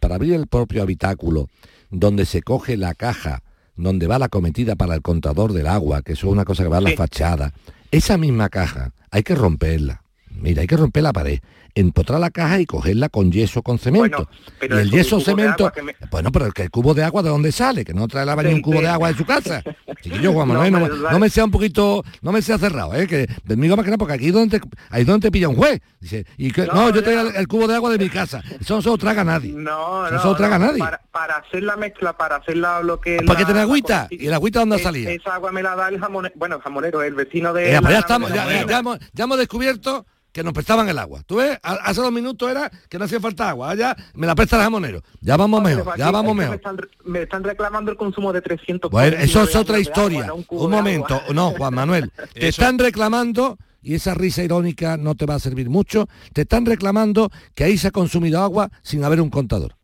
[0.00, 1.48] para abrir el propio habitáculo
[1.90, 3.42] donde se coge la caja
[3.74, 6.68] donde va la cometida para el contador del agua, que eso es una cosa que
[6.68, 7.52] va a la fachada,
[7.90, 10.02] esa misma caja hay que romperla.
[10.30, 11.40] Mira, hay que romper la pared
[11.76, 14.28] empotrar la caja y cogerla con yeso con cemento.
[14.62, 15.70] y el yeso cemento,
[16.10, 18.34] bueno, pero el, que el cubo de agua de dónde sale, que no trae la
[18.36, 19.62] ni un cubo de agua de su casa.
[20.02, 23.06] Chiquillo, Juan Manuel, no, me sea un poquito, no me sea cerrado, ¿eh?
[23.06, 25.80] que conmigo más que nada, porque aquí donde te, ahí donde te pilla un juez.
[26.00, 28.42] Dice, y que, no, yo traigo el, cubo de agua de mi casa.
[28.58, 29.52] Eso no se lo traga nadie.
[29.52, 30.82] No, no, se lo traga nadie.
[31.10, 33.18] Para, hacer la mezcla, para hacer la, lo que...
[33.26, 34.06] ¿Para que tener agüita?
[34.10, 35.10] ¿Y la agüita dónde salía?
[35.10, 37.70] Esa agua me la da el jamonero, bueno, el jamonero, el vecino de...
[37.70, 41.22] ya, estamos, ya, hemos, ya hemos descubierto que nos prestaban el agua.
[41.24, 41.58] ¿Tú ves?
[41.62, 43.70] Hace dos minutos era que no hacía falta agua.
[43.70, 45.02] Allá me la presta el jamonero.
[45.22, 46.60] Ya vamos mejor, ya vamos mejor.
[47.06, 50.30] Me están, reclamando el consumo de 300 Bueno, eso es otra historia.
[50.34, 51.22] un, momento.
[51.32, 52.12] No, Juan Manuel.
[52.34, 56.66] te están reclamando y esa risa irónica no te va a servir mucho, te están
[56.66, 59.74] reclamando que ahí se ha consumido agua sin haber un contador.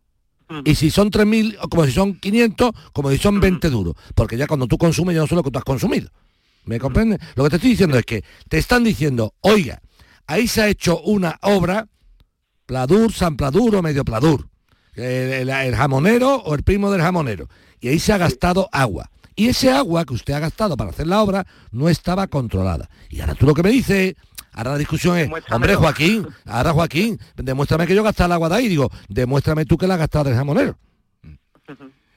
[0.67, 3.95] Y si son 3.000, como si son 500, como si son 20 duros.
[4.15, 6.11] Porque ya cuando tú consumes, yo no sé lo que tú has consumido.
[6.67, 7.21] ¿Me comprendes?
[7.37, 9.81] Lo que te estoy diciendo es que te están diciendo, oiga,
[10.27, 11.89] ahí se ha hecho una obra,
[12.67, 14.49] Pladur, San Pladur o medio Pladur,
[14.95, 17.49] el, el, jamonero o el primo del jamonero,
[17.81, 19.11] y ahí se ha gastado agua.
[19.35, 22.89] Y ese agua que usted ha gastado para hacer la obra no estaba controlada.
[23.09, 24.15] Y ahora tú lo que me dices,
[24.53, 28.57] ahora la discusión es, hombre Joaquín, ahora Joaquín, demuéstrame que yo gasté el agua de
[28.57, 28.69] ahí.
[28.69, 30.77] Digo, demuéstrame tú que la has gastado del jamonero.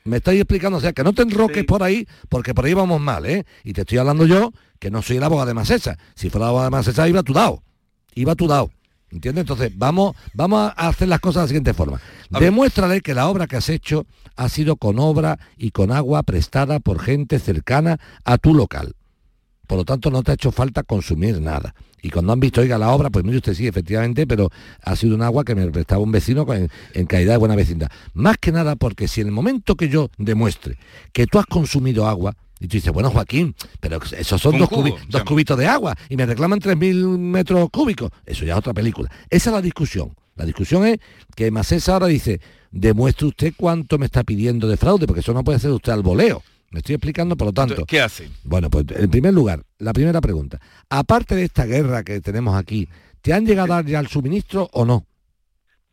[0.03, 3.01] Me estáis explicando, o sea, que no te enroques por ahí, porque por ahí vamos
[3.01, 3.43] mal, ¿eh?
[3.63, 5.97] Y te estoy hablando yo, que no soy el abogado de Masesa.
[6.13, 7.63] Si fuera el abogado de Masesa, iba tu dado.
[8.15, 8.71] Iba tu dado.
[9.11, 9.43] ¿Entiendes?
[9.43, 12.01] Entonces, vamos, vamos a hacer las cosas de la siguiente forma.
[12.29, 16.79] Demuéstrale que la obra que has hecho ha sido con obra y con agua prestada
[16.79, 18.93] por gente cercana a tu local.
[19.67, 21.75] Por lo tanto, no te ha hecho falta consumir nada.
[22.01, 24.51] Y cuando han visto, oiga, la obra, pues mire usted sí, efectivamente, pero
[24.83, 27.89] ha sido un agua que me prestaba un vecino en, en calidad de buena vecindad.
[28.13, 30.77] Más que nada porque si en el momento que yo demuestre
[31.13, 35.57] que tú has consumido agua, y tú dices, bueno, Joaquín, pero esos son dos, cubitos
[35.57, 38.11] de agua y me reclaman 3.000 metros cúbicos.
[38.25, 39.09] Eso ya es otra película.
[39.29, 40.15] Esa es la discusión.
[40.35, 40.99] La discusión es
[41.35, 42.39] que Macesa ahora dice,
[42.71, 46.01] demuestre usted cuánto me está pidiendo de fraude, porque eso no puede hacer usted al
[46.01, 46.43] voleo.
[46.71, 47.85] Me estoy explicando, por lo tanto.
[47.85, 48.29] ¿Qué hace?
[48.43, 50.59] Bueno, pues en primer lugar, la primera pregunta.
[50.89, 52.89] Aparte de esta guerra que tenemos aquí,
[53.21, 55.05] ¿te han llegado a dar ya el suministro o no?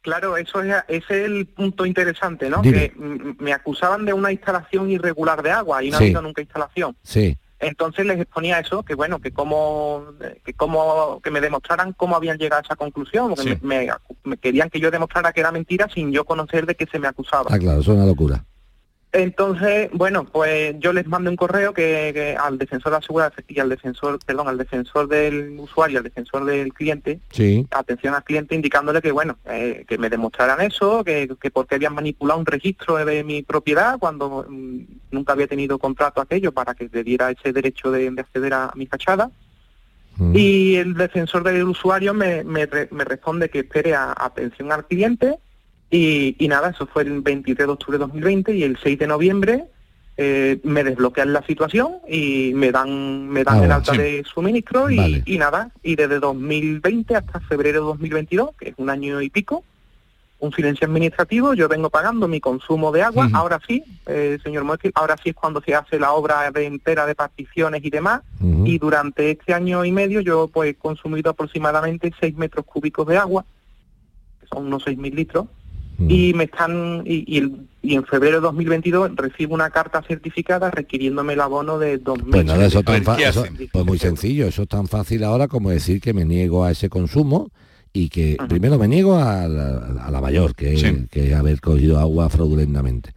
[0.02, 2.60] Claro, eso es, ese es el punto interesante, ¿no?
[2.60, 2.92] Que
[3.38, 6.96] me acusaban de una instalación irregular de agua y no ha habido nunca instalación.
[7.02, 7.38] Sí.
[7.60, 10.04] Entonces les exponía eso, que bueno, que como,
[10.44, 13.88] que como, que me demostraran cómo habían llegado a esa conclusión, porque me,
[14.38, 17.50] querían que yo demostrara que era mentira sin yo conocer de qué se me acusaba.
[17.54, 18.44] Ah, claro, eso es una locura.
[19.12, 23.60] Entonces, bueno, pues yo les mando un correo que, al defensor de la seguridad y
[23.60, 27.66] al defensor, perdón, al defensor del usuario, al defensor del cliente, sí.
[27.72, 31.94] atención al cliente, indicándole que, bueno, eh, que me demostraran eso, que, que porque habían
[31.94, 36.88] manipulado un registro de mi propiedad cuando mm, nunca había tenido contrato aquello para que
[36.90, 39.30] le diera ese derecho de, acceder a mi fachada.
[40.16, 40.32] Mm.
[40.34, 45.38] Y el defensor del usuario me, me, responde que espere a atención al cliente
[45.94, 49.64] y, nada, eso fue el 23 de octubre de 2020 y el 6 de noviembre
[50.16, 54.90] eh, me desbloquean la situación y me dan me dan ah, el alta de suministro
[54.90, 59.28] y, y, nada, y desde 2020 hasta febrero de 2022, que es un año y
[59.28, 59.64] pico,
[60.42, 64.92] un silencio administrativo, yo vengo pagando mi consumo de agua, ahora sí, eh, señor Moesquil,
[64.94, 68.22] ahora sí es cuando se hace la obra de entera de particiones y demás,
[68.64, 73.18] y durante este año y medio yo pues he consumido aproximadamente 6 metros cúbicos de
[73.18, 73.44] agua,
[74.40, 75.46] que son unos 6.000 litros,
[76.08, 77.38] y me están y,
[77.82, 82.66] en febrero de 2022 recibo una carta certificada requiriéndome el abono de 2.000 pues nada
[82.66, 86.64] eso, tan pues muy sencillo eso es tan fácil ahora como decir que me niego
[86.64, 87.50] a ese consumo
[87.92, 93.12] y que primero me niego a la, mayor que, es haber cogido agua fraudulentamente.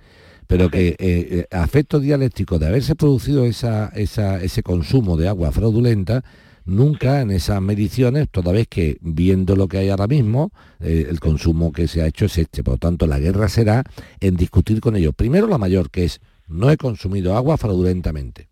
[0.47, 5.27] Pero que eh, eh, a efecto dialéctico de haberse producido esa, esa, ese consumo de
[5.27, 6.23] agua fraudulenta
[6.65, 11.19] nunca en esas mediciones, toda vez que viendo lo que hay ahora mismo, eh, el
[11.19, 12.63] consumo que se ha hecho es este.
[12.63, 13.84] Por lo tanto, la guerra será
[14.19, 15.13] en discutir con ellos.
[15.15, 18.49] Primero la mayor, que es, no he consumido agua fraudulentamente.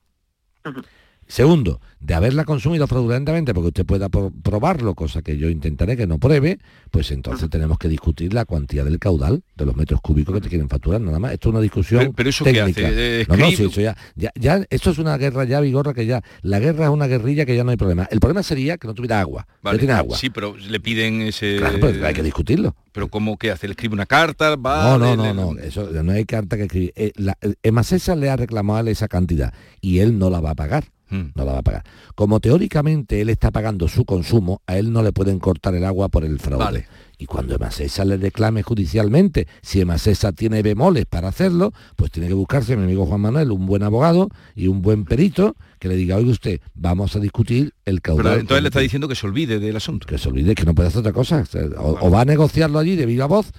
[1.28, 6.18] Segundo, de haberla consumido fraudulentamente, porque usted pueda probarlo, cosa que yo intentaré que no
[6.18, 6.60] pruebe,
[6.92, 10.50] pues entonces tenemos que discutir la cuantía del caudal de los metros cúbicos que te
[10.50, 11.32] quieren facturar, nada más.
[11.32, 12.88] Esto es una discusión pero, eso técnica.
[12.88, 13.26] hace?
[13.30, 16.60] No, no, sí, eso ya, ya, esto es una guerra ya, Vigorra, que ya, la
[16.60, 18.08] guerra es una guerrilla que ya no hay problema.
[18.12, 19.48] El problema sería que no tuviera agua.
[19.80, 20.18] tiene agua.
[20.18, 21.58] Sí, pero le piden ese...
[21.58, 22.76] Claro, pues hay que discutirlo.
[22.92, 23.68] Pero ¿cómo que hace?
[23.68, 24.56] ¿Le escribe una carta?
[24.56, 26.94] Va, no, no, no, no, eso, no hay carta que escribir.
[26.96, 30.86] Eh, la, Emasesa le ha reclamado esa cantidad y él no la va a pagar.
[31.14, 31.32] Mm.
[31.36, 31.84] no la va a pagar.
[32.16, 36.10] Como teóricamente él está pagando su consumo, a él no le pueden cortar el agua
[36.10, 36.88] por el fraude.
[37.20, 42.34] Y cuando Emasesa le reclame judicialmente, si Emasesa tiene bemoles para hacerlo, pues tiene que
[42.34, 46.16] buscarse, mi amigo Juan Manuel, un buen abogado y un buen perito que le diga,
[46.16, 48.40] oiga usted, vamos a discutir el caudal.
[48.40, 50.08] entonces le está diciendo que se olvide del asunto.
[50.08, 51.44] Que se olvide, que no puede hacer otra cosa.
[51.78, 53.52] O, va a negociarlo allí de viva voz,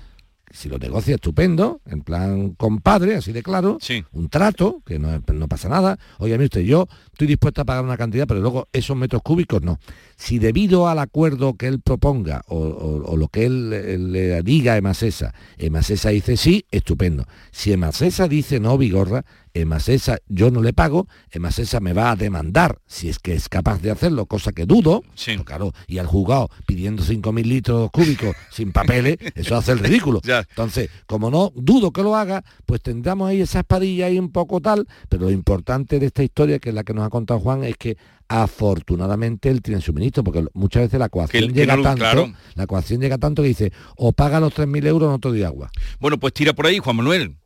[0.51, 3.79] si lo negocia estupendo, en plan compadre, así de claro,
[4.13, 5.99] un trato, que no, pasa nada.
[6.19, 9.63] Oye, mire usted, yo estoy dispuesto a pagar una cantidad, pero luego esos metros cúbicos
[9.63, 9.79] no.
[10.17, 15.35] Si debido al acuerdo que él proponga o, lo que él, le diga a Emasesa,
[15.59, 17.25] Emasesa dice sí, estupendo.
[17.51, 22.79] Si Emasesa dice no, Vigorra, Emasesa yo no le pago, Emasesa me va a demandar
[22.87, 25.37] si es que es capaz de hacerlo, cosa que dudo, Sí.
[25.45, 30.21] Claro, y al juzgado pidiendo 5.000 litros cúbicos sin papeles, eso hace el ridículo.
[30.25, 34.61] Entonces, como no dudo que lo haga, pues tendremos ahí esa espadilla ahí un poco
[34.61, 37.65] tal, pero lo importante de esta historia, que es la que nos ha contado Juan,
[37.65, 37.97] es que
[38.29, 42.33] afortunadamente él tiene suministro, porque muchas veces la coacción llega no lo- tanto, claro.
[42.55, 45.43] la coacción llega tanto que dice, o paga los 3.000 euros o no te doy
[45.43, 45.71] agua.
[46.01, 47.37] Bueno, pues tira por ahí, Juan Manuel.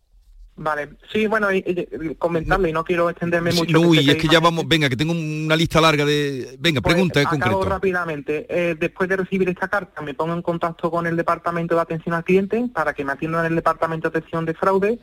[0.61, 3.73] Vale, sí, bueno, y, y- comentarle y no quiero extenderme Sí, mucho.
[3.79, 6.57] no, y que es que ya vamos, venga, que tengo una lista larga de...
[6.59, 7.69] Venga, Pues, pregunta en acabo concreto.
[7.69, 8.47] rápidamente.
[8.51, 12.13] Eh, después de recibir esta carta, me pongo en contacto con el Departamento de Atención
[12.17, 14.99] al Cliente para que me atiendan en el Departamento de Atención de Fraude.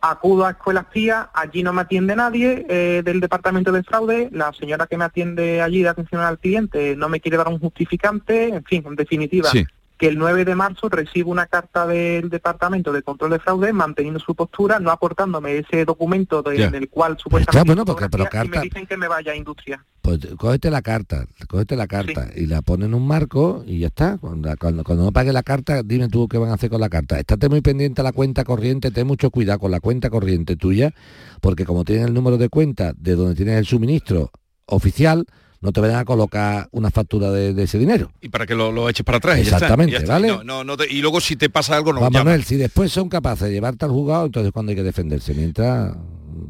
[0.00, 4.28] Acudo a Escuelas Pía, allí no me atiende nadie eh, del Departamento de Fraude.
[4.32, 7.58] La señora que me atiende allí de Atención al Cliente no me quiere dar un
[7.58, 8.48] justificante.
[8.48, 9.50] En fin, en definitiva.
[9.98, 14.20] Que el 9 de marzo recibo una carta del Departamento de Control de Fraude manteniendo
[14.20, 18.44] su postura, no aportándome ese documento de- del cual Está supuestamente bueno, porque pero fotografía,
[18.44, 19.84] y carta, me dicen que me vaya a industria.
[20.02, 23.86] pues cógete la carta, cógete la carta y la pone en un marco y ya
[23.88, 24.18] está.
[24.18, 26.88] Cuando, cuando, cuando no pague la carta, dime tú qué van a hacer con la
[26.88, 27.18] carta.
[27.18, 30.92] Estate muy pendiente a la cuenta corriente, ten mucho cuidado con la cuenta corriente tuya,
[31.40, 34.30] porque como tienes el número de cuenta de donde tienes el suministro
[34.66, 35.26] oficial,
[35.60, 38.10] no te vayan a colocar una factura de, de ese dinero.
[38.20, 39.38] Y para que lo, lo eches para atrás.
[39.38, 40.12] y ya está, Exactamente, ya está.
[40.14, 40.28] ¿vale?
[40.44, 42.12] No, no, te- y luego si te pasa algo, no Juan.
[42.12, 45.94] Manuel, si después son capaces de llevarte al juzgado, entonces cuando hay que defenderse, mientras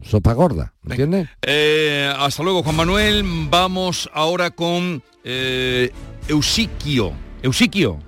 [0.02, 1.28] sopa gorda, ¿me entiendes?
[1.42, 3.22] Eh, hasta luego, Juan Manuel.
[3.50, 5.90] Vamos ahora con eh,
[6.28, 7.12] Eusiquio.
[7.42, 7.98] Eusiquio.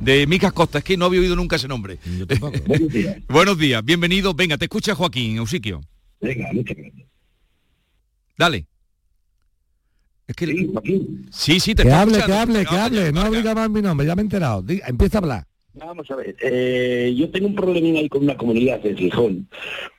[0.00, 1.98] De Micas Costa, es que no había oído nunca ese nombre.
[2.66, 3.16] Buenos días.
[3.28, 4.32] Buenos días, bienvenido.
[4.32, 5.80] Venga, te escucha Joaquín, Eusiquio.
[6.20, 7.08] Venga, muchas gracias.
[8.36, 8.66] Dale.
[10.28, 10.46] Es que...
[11.32, 14.14] Sí, sí, te Que hable, que hable, que hable, no obliga más mi nombre, ya
[14.14, 14.62] me he enterado.
[14.62, 15.46] Diga, empieza a hablar.
[15.74, 19.48] Vamos a ver, eh, yo tengo un problemín ahí con una comunidad en Gijón,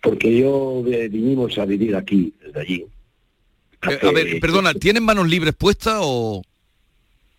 [0.02, 2.86] porque yo eh, vinimos a vivir aquí, desde allí.
[3.90, 6.42] Eh, a ver, perdona, ¿tienen manos libres puestas o...?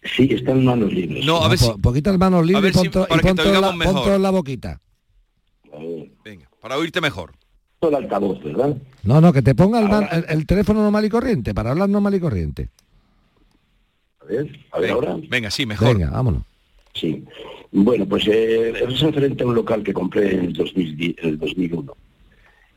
[0.03, 1.25] Sí, están en manos libres.
[1.27, 1.67] No, a ver si...
[1.67, 3.95] po- poquita las manos libres ver y si- pon y pon todo la, pon mejor.
[4.05, 4.81] todo en la boquita.
[6.25, 7.35] Venga, para oírte mejor.
[7.89, 8.77] El altavoz, ¿verdad?
[9.05, 11.89] No, no, que te ponga el, man- el- el teléfono normal y corriente, para hablar
[11.89, 12.69] normal y corriente.
[14.21, 15.17] A ver, a ver ahora.
[15.31, 15.89] Venga, sí, mejor.
[15.97, 16.43] Venga, vámonos.
[16.93, 17.25] Sí.
[17.73, 21.39] Bueno, pues eh, es referente a un local que compré en el, 2010 en el
[21.39, 21.97] 2001.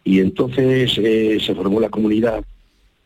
[0.06, 2.44] Y entonces eh, se formó la comunidad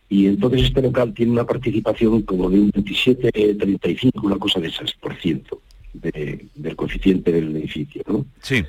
[0.10, 4.94] y entonces este local tiene una participación como de un 27-35, una cosa de esas,
[4.94, 5.62] por ciento
[5.94, 8.26] de- del coeficiente del edificio, ¿no?
[8.42, 8.64] Sí.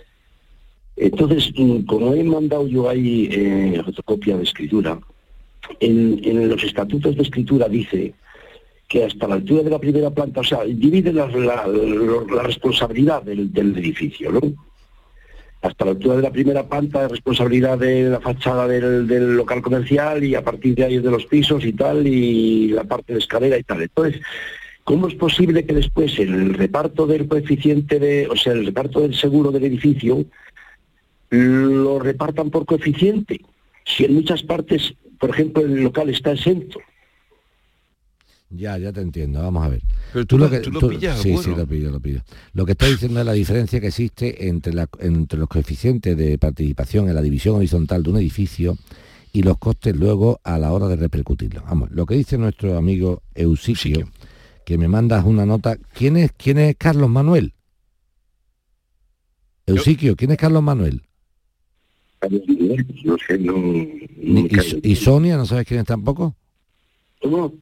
[0.98, 4.98] Entonces, mm, como he mandado yo ahí eh, fotocopia de escritura,
[5.80, 8.14] en, los estatutos de escritura dice
[8.88, 11.28] que hasta la altura de la primera planta, o sea, divide la,
[12.42, 14.40] responsabilidad del, edificio, ¿no?
[15.60, 19.60] Hasta la altura de la primera planta es responsabilidad de la fachada del, del local
[19.60, 23.12] comercial y a partir de ahí es de los pisos y tal, y la parte
[23.12, 23.82] de escalera y tal.
[23.82, 24.22] Entonces,
[24.84, 29.14] ¿cómo es posible que después el reparto del coeficiente de, o sea, el reparto del
[29.14, 30.24] seguro del edificio
[31.30, 33.40] lo repartan por coeficiente?
[33.84, 36.78] Si en muchas partes, por ejemplo, el local está exento.
[38.50, 39.82] Ya, ya te entiendo, vamos a ver.
[40.12, 41.42] Pero tú lo- tú lo pillas, Sí, bueno.
[41.42, 42.22] sí, lo pillo, lo pillo.
[42.54, 46.38] Lo que está diciendo es la diferencia que existe entre, la- entre los coeficientes de
[46.38, 48.78] participación en la división horizontal de un edificio
[49.34, 51.62] y los costes luego a la hora de repercutirlo.
[51.64, 54.08] Vamos, lo que dice nuestro amigo Eusiquio,
[54.64, 55.76] que me mandas una nota.
[55.92, 57.52] ¿Quién es, quién es Carlos Manuel?
[59.66, 61.02] Eusiquio, ¿quién es Carlos Manuel?
[63.04, 63.54] No sé, no...
[63.56, 66.34] Y, So- y Sonia, ¿no sabes quién es tampoco?
[67.22, 67.52] ¿Cómo?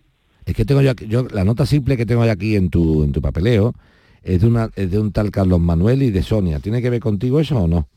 [0.44, 3.02] Es que tengo yo, aquí- yo la nota simple que tengo yo aquí en tu,
[3.04, 3.74] en tu papeleo
[4.22, 6.58] es de, una, es de un tal Carlos Manuel y de Sonia.
[6.60, 7.88] ¿Tiene que ver contigo eso o no?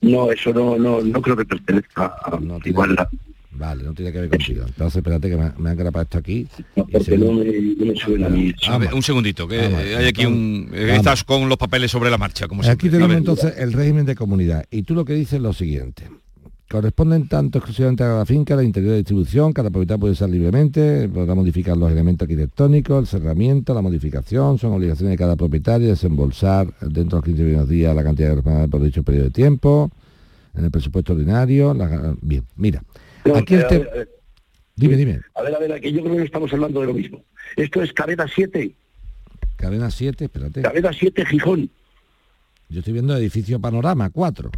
[0.00, 3.08] No, eso no, no, no creo que pertenezca a igual la-
[3.52, 4.64] Vale, no tiene que ver contigo.
[4.66, 6.46] Entonces, espérate que me, me han grabado esto aquí.
[6.74, 8.52] porque no me, no me suena a mí.
[8.68, 10.70] A ver, un segundito, que Vamos, hay aquí un...
[10.72, 10.96] eh, vamos.
[10.98, 12.62] Estás con los papeles sobre la marcha, como.
[12.62, 14.64] Aquí A tenemos entonces el régimen de comunidad.
[14.70, 16.04] Y tú lo que dices es lo siguiente.
[16.70, 21.08] Corresponden tanto exclusivamente a la finca, la interior de distribución, cada propietario puede usar libremente,
[21.08, 26.72] podrá modificar los elementos arquitectónicos, el cerramiento, la modificación, son obligaciones de cada propietario desembolsar
[26.80, 29.90] dentro de los 15 primeros días la cantidad de por dicho periodo de tiempo,
[30.54, 31.74] en el presupuesto ordinario.
[31.74, 32.84] la- bien, mira,
[33.24, 33.84] No, aquí el eh, a tema...
[33.84, 34.08] ver, a ver.
[34.76, 35.20] Dime, dime.
[35.34, 37.22] A ver, a ver, aquí yo creo que estamos hablando de lo mismo.
[37.56, 38.74] Esto es Cadena 7,
[39.56, 40.62] Cadena 7, espérate.
[40.62, 41.70] Cadena 7 Gijón.
[42.70, 44.50] Yo estoy viendo edificio Panorama 4.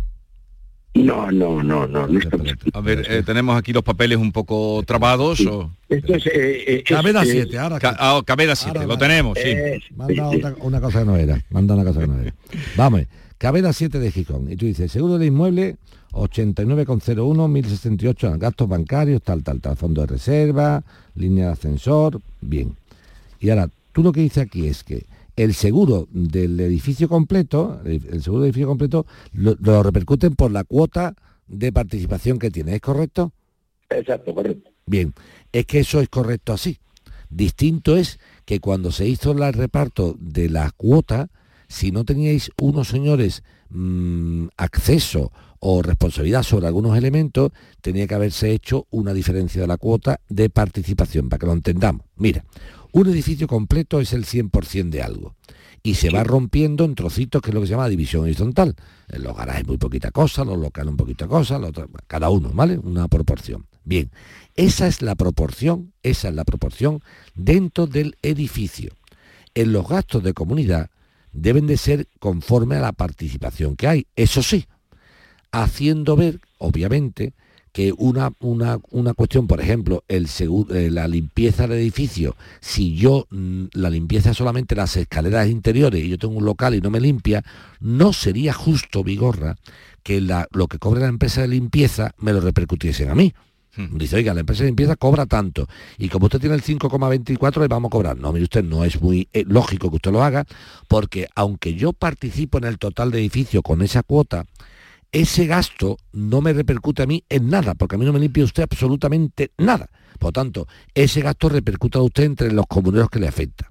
[0.94, 4.82] No, no, no, no, no estamos A ver, eh, tenemos aquí los papeles un poco
[4.86, 5.40] trabados.
[5.46, 5.70] O...
[5.88, 6.26] Esto es...
[6.26, 7.78] eh, eh, Cabeda eh, 7, ahora...
[7.80, 9.48] Ca- ah, Cabeda 7, Ahora lo tenemos, sí.
[9.48, 11.42] eh, Manda otra- una cosa que no era.
[11.50, 12.34] Manda una cosa que no era.
[12.76, 13.02] Vamos,
[13.38, 14.52] Cabeda 7 de Gijón.
[14.52, 15.76] Y tú dices, seguro de inmueble
[16.12, 20.84] 89,01, 1068 gastos bancarios, tal, tal, tal, fondo de reserva,
[21.14, 22.76] línea de ascensor, bien.
[23.40, 25.06] Y ahora, tú lo que dices aquí es que
[25.36, 30.64] el seguro del edificio completo, el seguro del edificio completo, lo, lo repercuten por la
[30.64, 31.14] cuota
[31.48, 33.32] de participación que tiene, ¿es correcto?
[33.88, 34.70] Exacto, correcto.
[34.86, 35.14] Bien,
[35.52, 36.78] es que eso es correcto así.
[37.30, 41.30] Distinto es que cuando se hizo el reparto de la cuota,
[41.68, 45.32] si no teníais unos señores mm, acceso
[45.64, 50.50] o responsabilidad sobre algunos elementos, tenía que haberse hecho una diferencia de la cuota de
[50.50, 52.04] participación, para que lo entendamos.
[52.16, 52.44] Mira,
[52.90, 55.36] un edificio completo es el 100% de algo
[55.80, 58.74] y se va rompiendo en trocitos, que es lo que se llama división horizontal.
[59.08, 61.60] En los garajes muy poquita cosa, los locales un poquito cosa,
[62.08, 62.76] cada uno, ¿vale?
[62.78, 63.66] Una proporción.
[63.84, 64.10] Bien,
[64.56, 67.02] esa es la proporción, esa es la proporción
[67.36, 68.92] dentro del edificio.
[69.54, 70.90] En los gastos de comunidad
[71.32, 74.06] deben de ser conforme a la participación que hay.
[74.16, 74.66] Eso sí,
[75.53, 77.34] haciendo ver, obviamente,
[77.72, 82.94] que una, una, una, cuestión, por ejemplo, el seguro, eh, la limpieza del edificio, si
[82.94, 86.90] yo mm, la limpieza solamente las escaleras interiores y yo tengo un local y no
[86.90, 87.42] me limpia,
[87.80, 89.57] no sería justo, Vigorra,
[90.03, 93.32] que la, lo que cobre la empresa de limpieza me lo repercutiesen a mí.
[93.74, 93.96] Hmm.
[93.96, 97.68] Dice, oiga, la empresa de limpieza cobra tanto y como usted tiene el 5,24 le
[97.68, 98.18] vamos a cobrar.
[98.18, 100.44] No, mire usted, no es muy eh, lógico que usted lo haga
[100.88, 104.44] porque aunque yo participo en el total de edificio con esa cuota,
[105.12, 108.44] ese gasto no me repercute a mí en nada, porque a mí no me limpia
[108.44, 109.88] usted absolutamente nada.
[110.18, 113.70] Por lo tanto, ese gasto repercute a usted entre los comuneros que le afecta.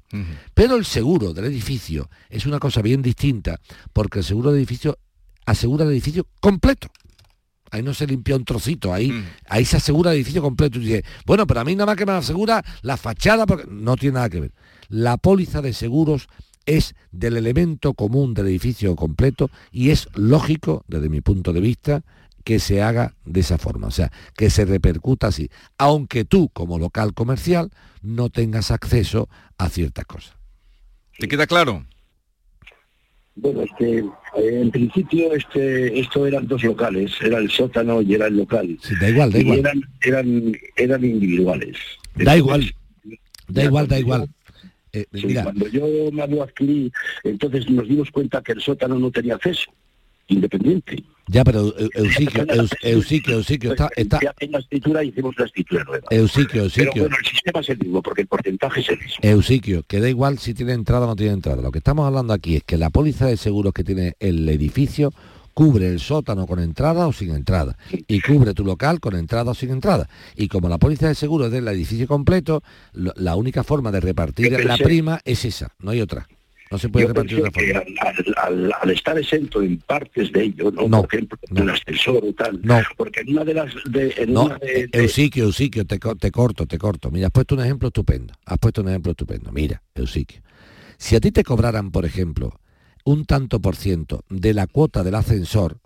[0.54, 3.60] Pero el seguro del edificio es una cosa bien distinta,
[3.92, 5.00] porque el seguro del edificio
[5.46, 6.90] asegura el edificio completo.
[7.72, 10.78] Ahí no se limpia un trocito, ahí, ahí se asegura el edificio completo.
[10.78, 13.96] Y dice, bueno, pero a mí nada más que me asegura la fachada, porque no
[13.96, 14.54] tiene nada que ver.
[14.90, 16.28] La póliza de seguros
[16.66, 22.04] es del elemento común del edificio completo y es lógico, desde mi punto de vista,
[22.44, 26.80] que se haga de esa forma, o sea, que se repercuta así, aunque tú como
[26.80, 30.36] local comercial no tengas acceso a ciertas cosas.
[31.20, 31.86] ¿Te queda claro?
[33.36, 38.28] Bueno, este, eh, en principio este, esto eran dos locales, era el sótano y era
[38.28, 38.78] el local.
[39.00, 39.60] da igual, da igual.
[39.60, 41.78] Eran, eran, eran individuales.
[42.16, 42.74] Da igual,
[43.48, 44.30] da igual, da igual.
[44.94, 45.06] Eh,
[45.44, 46.92] cuando yo me lo adquirí,
[47.24, 49.72] entonces nos dimos cuenta que el sótano no tenía acceso
[50.28, 51.04] independiente.
[51.28, 52.46] Ya, pero Eusiquio,
[52.82, 53.90] Eusiquio, Eusiquio, está...
[53.96, 54.20] está...
[54.40, 56.08] En la escritura hicimos la escritura nueva.
[56.10, 56.92] Eusiquio, Eusiquio.
[56.94, 59.18] Pero bueno, el sistema es el mismo, porque el porcentaje es el mismo.
[59.22, 61.62] Eusiquio, que da igual si tiene entrada o no tiene entrada.
[61.62, 65.14] Lo que estamos hablando aquí es que la póliza de seguros que tiene el edificio
[65.54, 67.78] cubre el sótano con entrada o sin entrada
[68.08, 70.10] y cubre tu local con entrada o sin entrada.
[70.36, 74.52] Y como la póliza de seguro es del edificio completo, la única forma de repartir
[74.66, 76.28] la prima es esa, no hay otra.
[76.72, 78.72] No se puede repartir de otra forma.
[78.82, 81.02] Al, estar exento en partes de ello, ¿no?
[81.02, 82.62] Por ejemplo, el ascensor o tal.
[82.64, 82.82] No.
[82.96, 83.74] Porque en una de las...
[83.90, 84.56] De, no,
[84.94, 87.12] Eusiquio, Eusiquio, te, te corto, te corto.
[87.12, 88.34] Mira, has puesto un ejemplo estupendo.
[88.46, 89.52] Has puesto un ejemplo estupendo.
[89.52, 90.42] Mira, Eusiquio.
[90.98, 92.61] Si a ti te cobraran, por ejemplo,
[93.06, 95.80] un tanto por ciento de la cuota del ascensor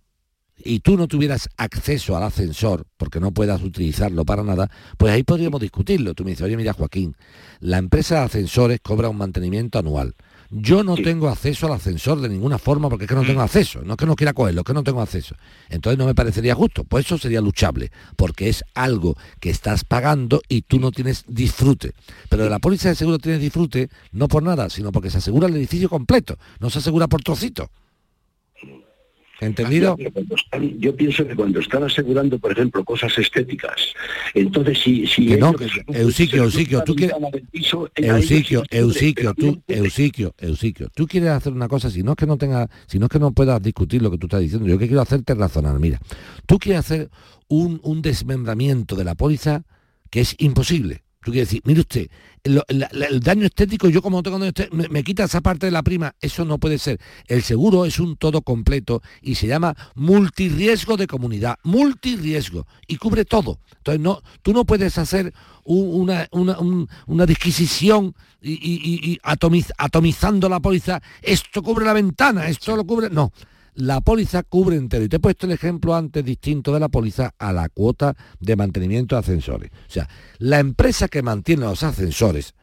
[0.57, 5.23] y tú no tuvieras acceso al ascensor, porque no puedas utilizarlo para nada, pues ahí
[5.23, 6.13] podríamos discutirlo.
[6.13, 7.15] Tú me dices, oye, mira Joaquín,
[7.59, 10.15] la empresa de ascensores cobra un mantenimiento anual.
[10.49, 13.43] Yo no tengo acceso al ascensor de ninguna forma porque es que no tengo mm.
[13.43, 13.81] acceso.
[13.83, 15.35] No es que no quiera cogerlo, es que no tengo acceso.
[15.69, 16.83] Entonces no me parecería justo.
[16.83, 21.93] Pues eso sería luchable, porque es algo que estás pagando y tú no tienes disfrute.
[22.29, 25.47] Pero de la póliza de seguro tienes disfrute no por nada, sino porque se asegura
[25.47, 27.69] el edificio completo, no se asegura por trocito.
[29.41, 29.97] ¿Entendido?
[30.77, 33.93] Yo pienso que cuando están asegurando, por ejemplo, cosas estéticas,
[34.33, 35.05] entonces si...
[35.07, 35.53] si que no,
[35.87, 37.15] Eusiquio, Eusiquio, tú quieres...
[37.95, 42.37] Eusiquio, Eusiquio, tú, Eusiquio, Eusiquio, tú quieres hacer una cosa, si no es que no
[42.37, 44.87] tenga, si no es que no puedas discutir lo que tú estás diciendo, yo que
[44.87, 45.99] quiero hacerte razonar, mira,
[46.45, 47.09] tú quieres hacer
[47.47, 49.63] un, un desmembramiento de la póliza
[50.09, 51.04] que es imposible.
[51.25, 52.07] Tú quieres decir, mire usted,
[52.43, 56.13] el daño estético, yo como tengo daño estético, me, quita esa parte de la prima,
[56.21, 56.99] eso no puede ser.
[57.25, 63.25] El seguro es un todo completo y se llama multirriesgo de comunidad, multirriesgo, y cubre
[63.25, 63.57] todo.
[63.77, 71.85] Entonces, no, tú no puedes hacer una, una, disquisición y, atomizando la póliza, esto cubre
[71.85, 73.09] la ventana, esto lo cubre...
[73.09, 73.33] No,
[73.75, 75.03] la póliza cubre entero.
[75.05, 78.55] Y te he puesto el ejemplo antes distinto de la póliza a la cuota de
[78.55, 79.71] mantenimiento de ascensores.
[79.71, 80.09] O sea,
[80.39, 82.55] la empresa que mantiene los ascensores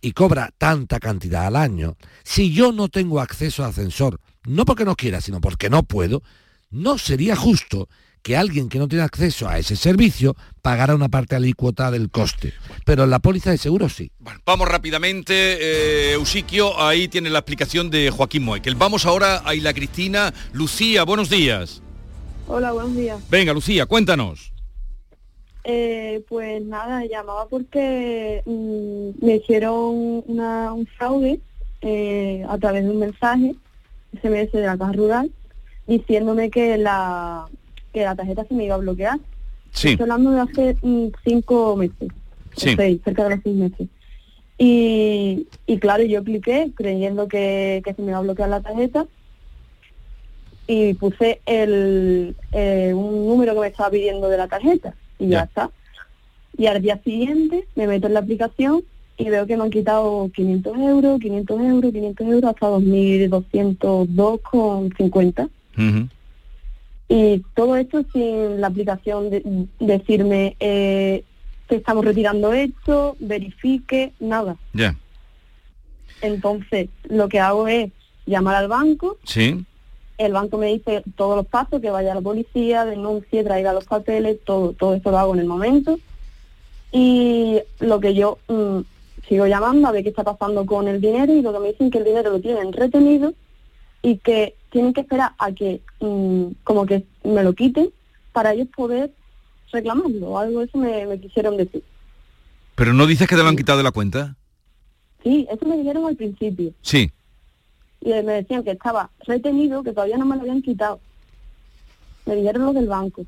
[0.00, 4.84] y cobra tanta cantidad al año, si yo no tengo acceso al ascensor, no porque
[4.84, 6.22] no quiera, sino porque no puedo,
[6.70, 7.88] no sería justo
[8.24, 12.54] que alguien que no tiene acceso a ese servicio pagara una parte alícuota del coste.
[12.86, 14.10] Pero en la póliza de seguro sí.
[14.46, 18.76] Vamos rápidamente, eh, Eusiquio, ahí tiene la explicación de Joaquín Moekel.
[18.76, 20.32] Vamos ahora a Isla Cristina.
[20.54, 21.82] Lucía, buenos días.
[22.48, 23.20] Hola, buenos días.
[23.28, 24.52] Venga, Lucía, cuéntanos.
[25.64, 31.40] Eh, pues nada, llamaba porque mm, me hicieron una- un fraude
[31.82, 33.54] eh, a través de un mensaje
[34.14, 35.30] SMS de la Caja Rural
[35.86, 37.46] diciéndome que la
[37.94, 39.18] que la tarjeta se me iba a bloquear.
[39.72, 39.92] Sí.
[39.92, 42.10] Estoy hablando de hace mm, cinco meses,
[42.56, 42.74] Sí.
[42.76, 43.88] seis, cerca de los seis meses.
[44.58, 49.06] Y, y claro, yo cliqué creyendo que, que se me iba a bloquear la tarjeta
[50.66, 55.42] y puse el, eh, un número que me estaba pidiendo de la tarjeta y ya.
[55.44, 55.70] está.
[56.56, 58.84] Y al día siguiente me meto en la aplicación
[59.16, 65.48] y veo que me han quitado 500 euros, 500 euros, 500 euros, hasta 2.202,50.
[67.16, 71.22] Y todo esto sin la aplicación de- decirme eh,
[71.68, 74.56] que estamos retirando esto, verifique, nada.
[74.72, 74.96] Ya.
[76.22, 77.92] Entonces, lo que hago es
[78.26, 79.64] llamar al banco, Sí.
[80.18, 83.84] el banco me dice todos los pasos, que vaya a la policía, denuncie, traiga los
[83.84, 85.98] papeles, todo, todo eso lo hago en el momento.
[86.90, 88.78] Y lo que yo mm,
[89.28, 91.90] sigo llamando a ver qué está pasando con el dinero y lo que me dicen
[91.90, 93.34] que el dinero lo tienen retenido
[94.02, 97.90] y que tienen que esperar a que mm, como que me lo quiten
[98.32, 99.12] para ellos poder
[99.72, 101.82] reclamarlo o algo eso me, me quisieron decir.
[102.74, 104.34] Pero no dices que te lo han quitado de la cuenta.
[105.22, 107.10] Sí, eso me dijeron al principio Sí.
[108.00, 110.98] y me decían que estaba retenido, que todavía no me lo habían quitado.
[112.26, 113.24] Me dijeron lo del banco.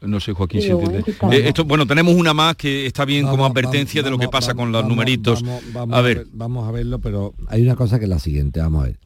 [0.00, 1.04] No sé, Joaquín, Sí, si entiende.
[1.20, 1.34] a.
[1.34, 4.26] Eh, esto, bueno, tenemos una más que está bien como Vamos, advertencia de lo que
[4.26, 5.42] vamos, pasa con los vamos, numeritos.
[5.42, 8.58] vamos, vamos a ver, vamos a verlo, pero hay una cosa que es la siguiente,
[8.60, 8.98] vamos a ver.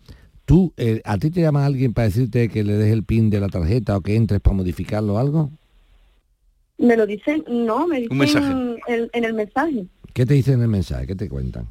[0.44, 3.40] Tú, eh, ¿a ti te llama alguien para decirte que le des el pin de
[3.40, 5.50] la tarjeta o que entres para modificarlo o algo?
[6.76, 8.50] Me lo dicen, no, me dicen mensaje.
[8.88, 9.86] en, en el mensaje.
[10.12, 11.06] ¿Qué te dicen en el mensaje?
[11.06, 11.66] ¿Qué te cuentan?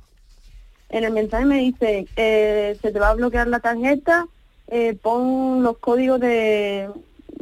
[0.90, 4.28] En el mensaje me dice, eh, se te va a bloquear la tarjeta,
[4.68, 6.88] eh, pon los códigos de,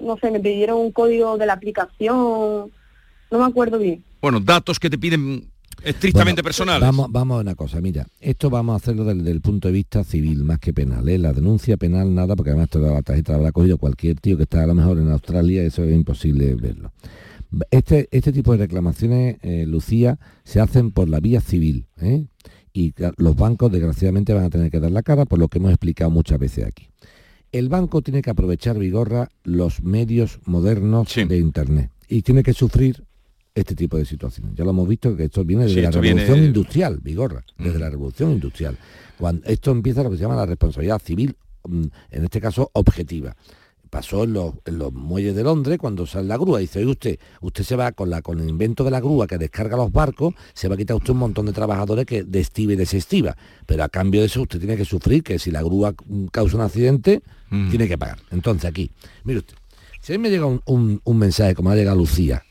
[0.02, 2.72] no sé, me pidieron un código de la aplicación,
[3.32, 4.04] no me acuerdo bien.
[4.22, 5.50] bueno, datos que te piden
[5.84, 6.82] estrictamente Bueno, personales.
[6.82, 10.04] Vamos, vamos a una cosa, mira, esto vamos a hacerlo desde el punto de vista
[10.04, 11.08] civil, más que penal.
[11.10, 11.18] ¿eh?
[11.18, 14.44] La denuncia penal nada, porque además toda la tarjeta la habrá cogido cualquier tío que
[14.44, 16.92] está a lo mejor en Australia, eso es imposible verlo.
[17.70, 21.86] Este, este tipo de reclamaciones, eh, Lucía, se hacen por la vía civil.
[22.02, 22.26] ¿eh?
[22.74, 25.72] Y los bancos, desgraciadamente, van a tener que dar la cara por lo que hemos
[25.72, 26.88] explicado muchas veces aquí.
[27.52, 31.92] El banco tiene que aprovechar, Vigorra, los medios modernos de Internet.
[32.08, 33.04] Y tiene que sufrir
[33.54, 34.54] este tipo de situaciones.
[34.56, 37.80] Ya lo hemos visto que esto viene desde Sí, la revolución viene- industrial, Vigorra, desde
[37.80, 38.78] la revolución industrial.
[39.18, 41.36] Cuando esto empieza lo que se llama la responsabilidad civil,
[41.68, 43.36] mm, en este caso objetiva.
[43.90, 46.60] Pasó en los, en los muelles de Londres cuando sale la grúa.
[46.60, 49.38] Dice, oye usted, usted se va con la con el invento de la grúa que
[49.38, 52.78] descarga los barcos, se va a quitar usted un montón de trabajadores que destiva y
[52.78, 53.36] desestiva.
[53.66, 56.56] Pero a cambio de eso usted tiene que sufrir que si la grúa mm, causa
[56.56, 57.22] un accidente,
[57.70, 58.20] tiene que pagar.
[58.32, 58.90] Entonces aquí,
[59.26, 59.56] mire usted,
[60.00, 62.42] si a mí me llega un, un- un mensaje como ha llegado Lucía,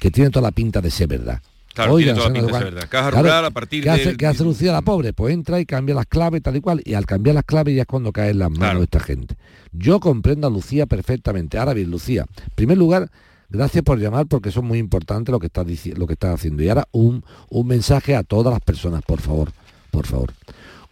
[0.00, 1.40] que tiene toda la pinta de ser verdad.
[1.72, 2.88] Claro, tiene toda la pinta de ser verdad.
[2.90, 5.12] Caja Rural, a partir ¿qué hace, del- qué hace Lucía la pobre?
[5.12, 6.82] Pues entra y cambia las claves tal y cual.
[6.84, 9.36] Y al cambiar las claves ya es cuando cae en las manos de esta gente.
[9.72, 11.58] Yo comprendo a Lucía perfectamente.
[11.58, 13.08] Ahora bien, Lucía, en primer lugar,
[13.50, 15.64] gracias por llamar porque eso es muy importante lo que estás
[15.96, 16.62] lo que estás haciendo.
[16.64, 19.52] Y ahora un, un mensaje a todas las personas, por favor,
[19.92, 20.32] por favor.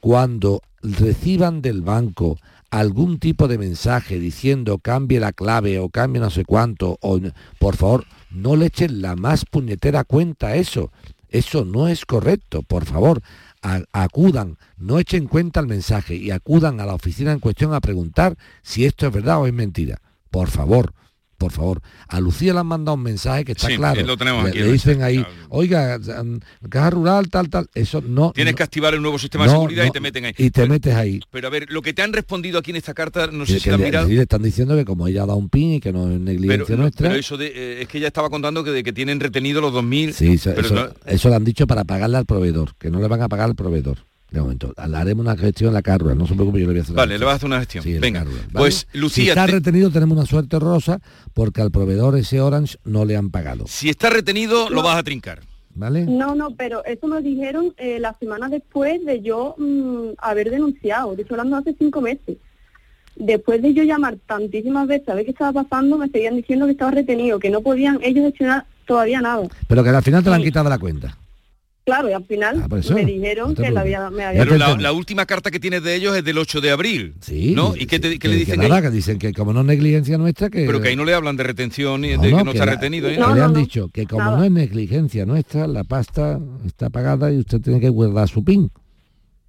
[0.01, 2.39] Cuando reciban del banco
[2.71, 7.19] algún tipo de mensaje diciendo cambie la clave o cambie no sé cuánto, o
[7.59, 10.93] por favor, no le echen la más puñetera cuenta a eso.
[11.29, 13.23] Eso no es correcto, por favor.
[13.93, 18.37] acudan, no echen cuenta el mensaje y acudan a la oficina en cuestión a preguntar
[18.63, 20.01] si esto es verdad o es mentira.
[20.31, 20.95] Por favor,
[21.39, 21.81] por favor.
[22.09, 24.03] A Lucía le han mandado un mensaje que está Sí, claro.
[24.03, 27.69] lo tenemos le, aquí, le dicen ahí, oiga, mm, caja rural, tal, tal.
[27.75, 28.33] Eso no.
[28.33, 30.35] Tienes no- que activar el nuevo sistema de no, seguridad y te meten ahí.
[30.37, 31.21] Y te metes ahí.
[31.31, 33.69] Pero a ver, lo que te han respondido aquí en esta carta, no sé si
[33.71, 34.09] la han mirado.
[34.09, 36.19] sí, le están diciendo que como ella ha dado un pin y que no es
[36.19, 37.09] Pero, negligencia no, nuestra.
[37.09, 39.73] pero eso de, eh, es que ella estaba contando que de que tienen retenido los
[39.73, 40.13] 2.000.
[40.13, 43.07] Sí, eso, pero eso- eso lo han dicho para pagarle al proveedor, que no le
[43.09, 43.99] van a pagar al proveedor.
[44.31, 46.79] De momento, le haremos una gestión en la carrera, no se preocupe, yo le voy
[46.81, 47.83] a hacer la Vale, le vas a hacer una gestión.
[47.83, 48.59] Sí, Venga, Car Rural, ¿vale?
[48.59, 51.01] pues Si Lucía, está te- retenido tenemos una suerte horrorosa
[51.33, 53.65] porque al proveedor ese Orange no le han pagado.
[53.67, 55.41] si está retenido, lo vas a trincar.
[55.75, 56.05] ¿Vale?
[56.07, 60.51] No, no, pero eso me lo dijeron eh, la semana después de yo mm, haber
[60.51, 62.37] denunciado, de hecho hablando hace cinco meses.
[63.17, 66.73] Después de yo llamar tantísimas veces a ver qué estaba pasando, me seguían diciendo que
[66.73, 69.47] estaba retenido, que no podían ellos gestionar todavía nada.
[69.69, 71.17] Pero que al final te la han quitado de la cuenta.
[71.89, 74.45] Claro, y al final Ah, por eso, me dijeron no que la había, me había...
[74.45, 77.15] Pero la, la última carta que tienes de ellos es del 8 de abril.
[77.23, 77.75] Sí, ¿no?
[77.75, 78.61] ¿Y qué, te- qué que- le que dicen?
[78.61, 78.83] nada, ahí?
[78.83, 80.67] que dicen que como no es negligencia nuestra, que...
[80.67, 82.67] Pero que ahí no le hablan de retención y No, de no, que no está
[82.67, 83.09] la- retenido.
[83.09, 83.15] ¿eh?
[83.17, 87.39] que le han dicho que como no es negligencia nuestra, la pasta está pagada y
[87.39, 88.71] usted tiene que guardar su PIN.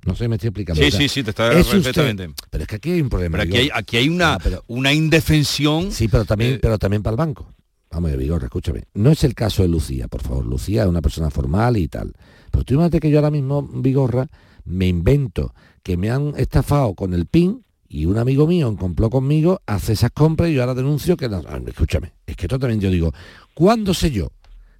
[0.05, 0.81] No sé, me estoy explicando.
[0.81, 2.29] Sí, O sea, sí, sí, te está es usted- perfectamente.
[2.49, 3.33] pero es que aquí hay un problema.
[3.37, 3.79] Pero aquí hay, Vigorra.
[3.79, 4.37] aquí hay una,
[4.67, 5.91] una indefensión.
[5.91, 7.53] Sí, pero también, eh, pero también para el banco.
[7.91, 8.83] Vamos, Vigorra, escúchame.
[8.93, 10.45] No es el caso de Lucía, por favor.
[10.45, 12.13] Lucía es una persona formal y tal.
[12.51, 14.27] Pero tú imagínate que yo ahora mismo, Vigorra,
[14.65, 19.61] me invento que me han estafado con el PIN y un amigo mío compló conmigo,
[19.65, 21.27] hace esas compras y yo ahora denuncio que...
[21.27, 23.11] no- ah, escúchame, es que esto también yo digo,
[23.55, 24.29] ¿cuándo sé yo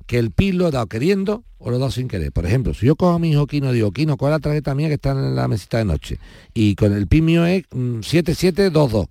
[0.06, 2.32] que el PIN lo he dado queriendo o lo he dado sin querer?
[2.32, 4.76] Por ejemplo, si yo cojo a mi hijo y digo, Kino, ¿cuál es la tarjeta
[4.76, 6.20] mía que está en la mesita de noche?
[6.54, 9.08] Y con el PIN mío es mm, 7722.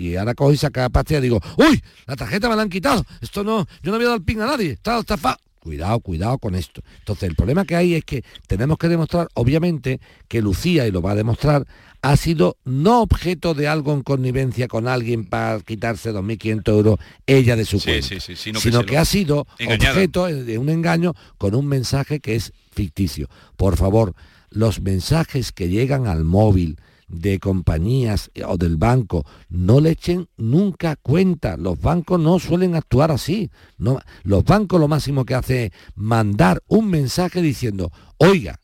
[0.00, 3.04] Y ahora cojo y saca pasta y digo, uy, la tarjeta me la han quitado.
[3.20, 4.70] Esto no, yo no había dado el pin a nadie.
[4.70, 5.36] Está estafado.
[5.58, 6.80] Cuidado, cuidado con esto.
[7.00, 11.02] Entonces, el problema que hay es que tenemos que demostrar, obviamente, que Lucía, y lo
[11.02, 11.66] va a demostrar,
[12.00, 17.56] ha sido no objeto de algo en connivencia con alguien para quitarse 2.500 euros ella
[17.56, 21.12] de su Sí, cuenta, sí, sí, sino que sino ha sido objeto de un engaño
[21.36, 23.28] con un mensaje que es ficticio.
[23.58, 24.14] Por favor,
[24.48, 26.78] los mensajes que llegan al móvil
[27.10, 31.56] de compañías o del banco, no le echen nunca cuenta.
[31.56, 33.50] Los bancos no suelen actuar así.
[33.78, 38.58] No, los bancos lo máximo que hacen es mandar un mensaje diciendo, oiga,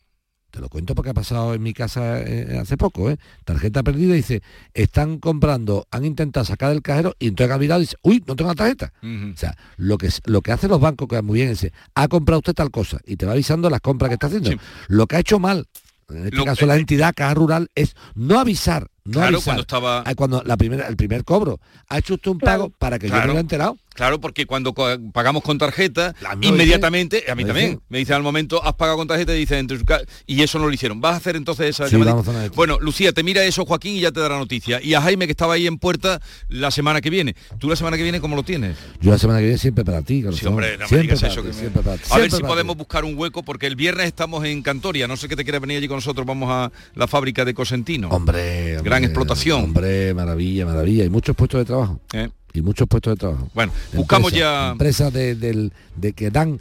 [0.49, 3.17] te lo cuento porque ha pasado en mi casa eh, hace poco, ¿eh?
[3.45, 4.41] Tarjeta perdida, dice,
[4.73, 8.35] están comprando, han intentado sacar del cajero y entonces ha mirado y dice, uy, no
[8.35, 8.91] tengo la tarjeta.
[9.33, 11.67] O sea, lo que, es- lo que hacen los bancos, que es muy bien, es,
[11.93, 14.49] ha comprado usted tal cosa y te va avisando las compras que está haciendo.
[14.87, 15.67] Lo que ha hecho mal,
[16.09, 18.87] en este Lo- caso la entidad Caja Rural, es no avisar.
[19.03, 19.43] No Claro, avisar.
[19.45, 21.59] cuando estaba- Ah, cuando la primera, el primer cobro.
[21.89, 23.77] Ha hecho usted un pago para que yo me lo he enterado.
[23.97, 28.21] Claro, porque cuando co- pagamos con tarjeta, inmediatamente, a mí Me también, me dicen al
[28.21, 31.01] momento, has pagado con tarjeta y dicen, "Entre su ca-", y eso no lo hicieron.
[31.01, 32.49] ¿Vas a hacer entonces esa Sí, a.
[32.55, 34.79] Bueno, Lucía, te mira eso Joaquín y ya te dará noticia.
[34.83, 37.35] Y a Jaime, que estaba ahí en puerta la semana que viene.
[37.57, 38.77] ¿Tú la semana que viene cómo lo tienes?
[39.01, 41.33] Yo la semana que viene siempre para ti, Sí, hombre, no me siempre digas para
[41.33, 41.41] eso.
[41.41, 41.81] ti, que me- siempre
[42.11, 42.77] A ver si podemos ti.
[42.77, 45.07] buscar un hueco, porque el viernes estamos en Cantoria.
[45.07, 46.23] No sé qué te quieres venir allí con nosotros.
[46.27, 48.09] Vamos a la fábrica de Cosentino.
[48.09, 49.63] Hombre, Gran explotación.
[49.63, 51.03] Hombre, maravilla, maravilla.
[51.03, 51.99] Y muchos puestos de trabajo.
[52.13, 52.29] ¿Eh?
[52.57, 53.47] Y muchos puestos de trabajo.
[53.53, 56.59] Bueno, buscamos ya- Empresas de, del- de que dan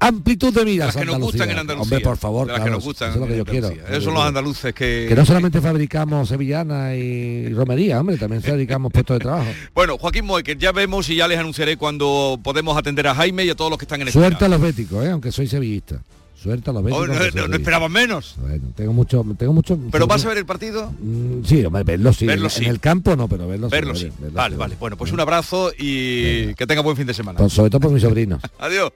[0.00, 1.38] amplitud de miras Las que nos Andalucía.
[1.38, 1.82] gustan en Andalucía.
[1.96, 3.68] Hombre, por favor, De las que nos gustan eso es lo que yo quiero.
[3.88, 5.06] Esos son los andaluces que...
[5.08, 9.46] Que no solamente fabricamos sevillana y romería, hombre, también fabricamos puestos de trabajo.
[9.74, 13.50] Bueno, Joaquín Moecker, ya vemos y ya les anunciaré cuando podemos atender a Jaime y
[13.50, 14.26] a todos los que están en espera.
[14.28, 15.10] Suerte a los béticos, ¿eh?
[15.10, 16.00] aunque soy sevillista.
[16.44, 17.08] Suerte a los béticos.
[17.08, 17.48] Oh, no,
[17.80, 18.34] no- menos.
[18.38, 19.78] Bueno, tengo mucho, tengo mucho.
[19.90, 20.92] ¿Pero vas a ver el partido?
[21.00, 22.26] Mm, Sí, hombre, verlo sí.
[22.26, 22.64] Verlo en, sí.
[22.64, 24.10] en el campo no, pero verlo, Verlo sí.
[24.30, 24.76] Vale, vale.
[24.78, 27.38] Bueno, pues un abrazo y que tenga buen fin de semana.
[27.38, 28.42] Por- sobre todo por mis sobrinos.
[28.58, 28.92] Adiós.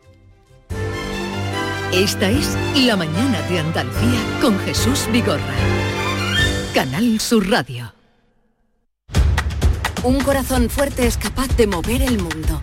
[1.92, 5.40] Esta es La mañana de Andalucía con Jesús Vigorra.
[6.74, 7.94] Canal Sur Radio.
[10.04, 12.62] Un corazón fuerte es capaz de mover el mundo.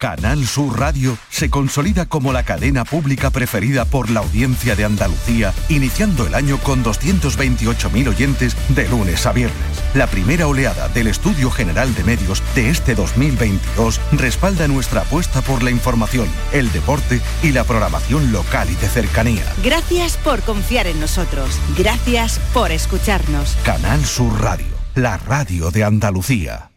[0.00, 5.52] Canal Sur Radio se consolida como la cadena pública preferida por la audiencia de Andalucía,
[5.68, 9.84] iniciando el año con 228.000 oyentes de lunes a viernes.
[9.92, 15.62] La primera oleada del Estudio General de Medios de este 2022 respalda nuestra apuesta por
[15.62, 19.44] la información, el deporte y la programación local y de cercanía.
[19.62, 21.60] Gracias por confiar en nosotros.
[21.76, 23.54] Gracias por escucharnos.
[23.66, 26.69] Canal Sur Radio, la radio de Andalucía.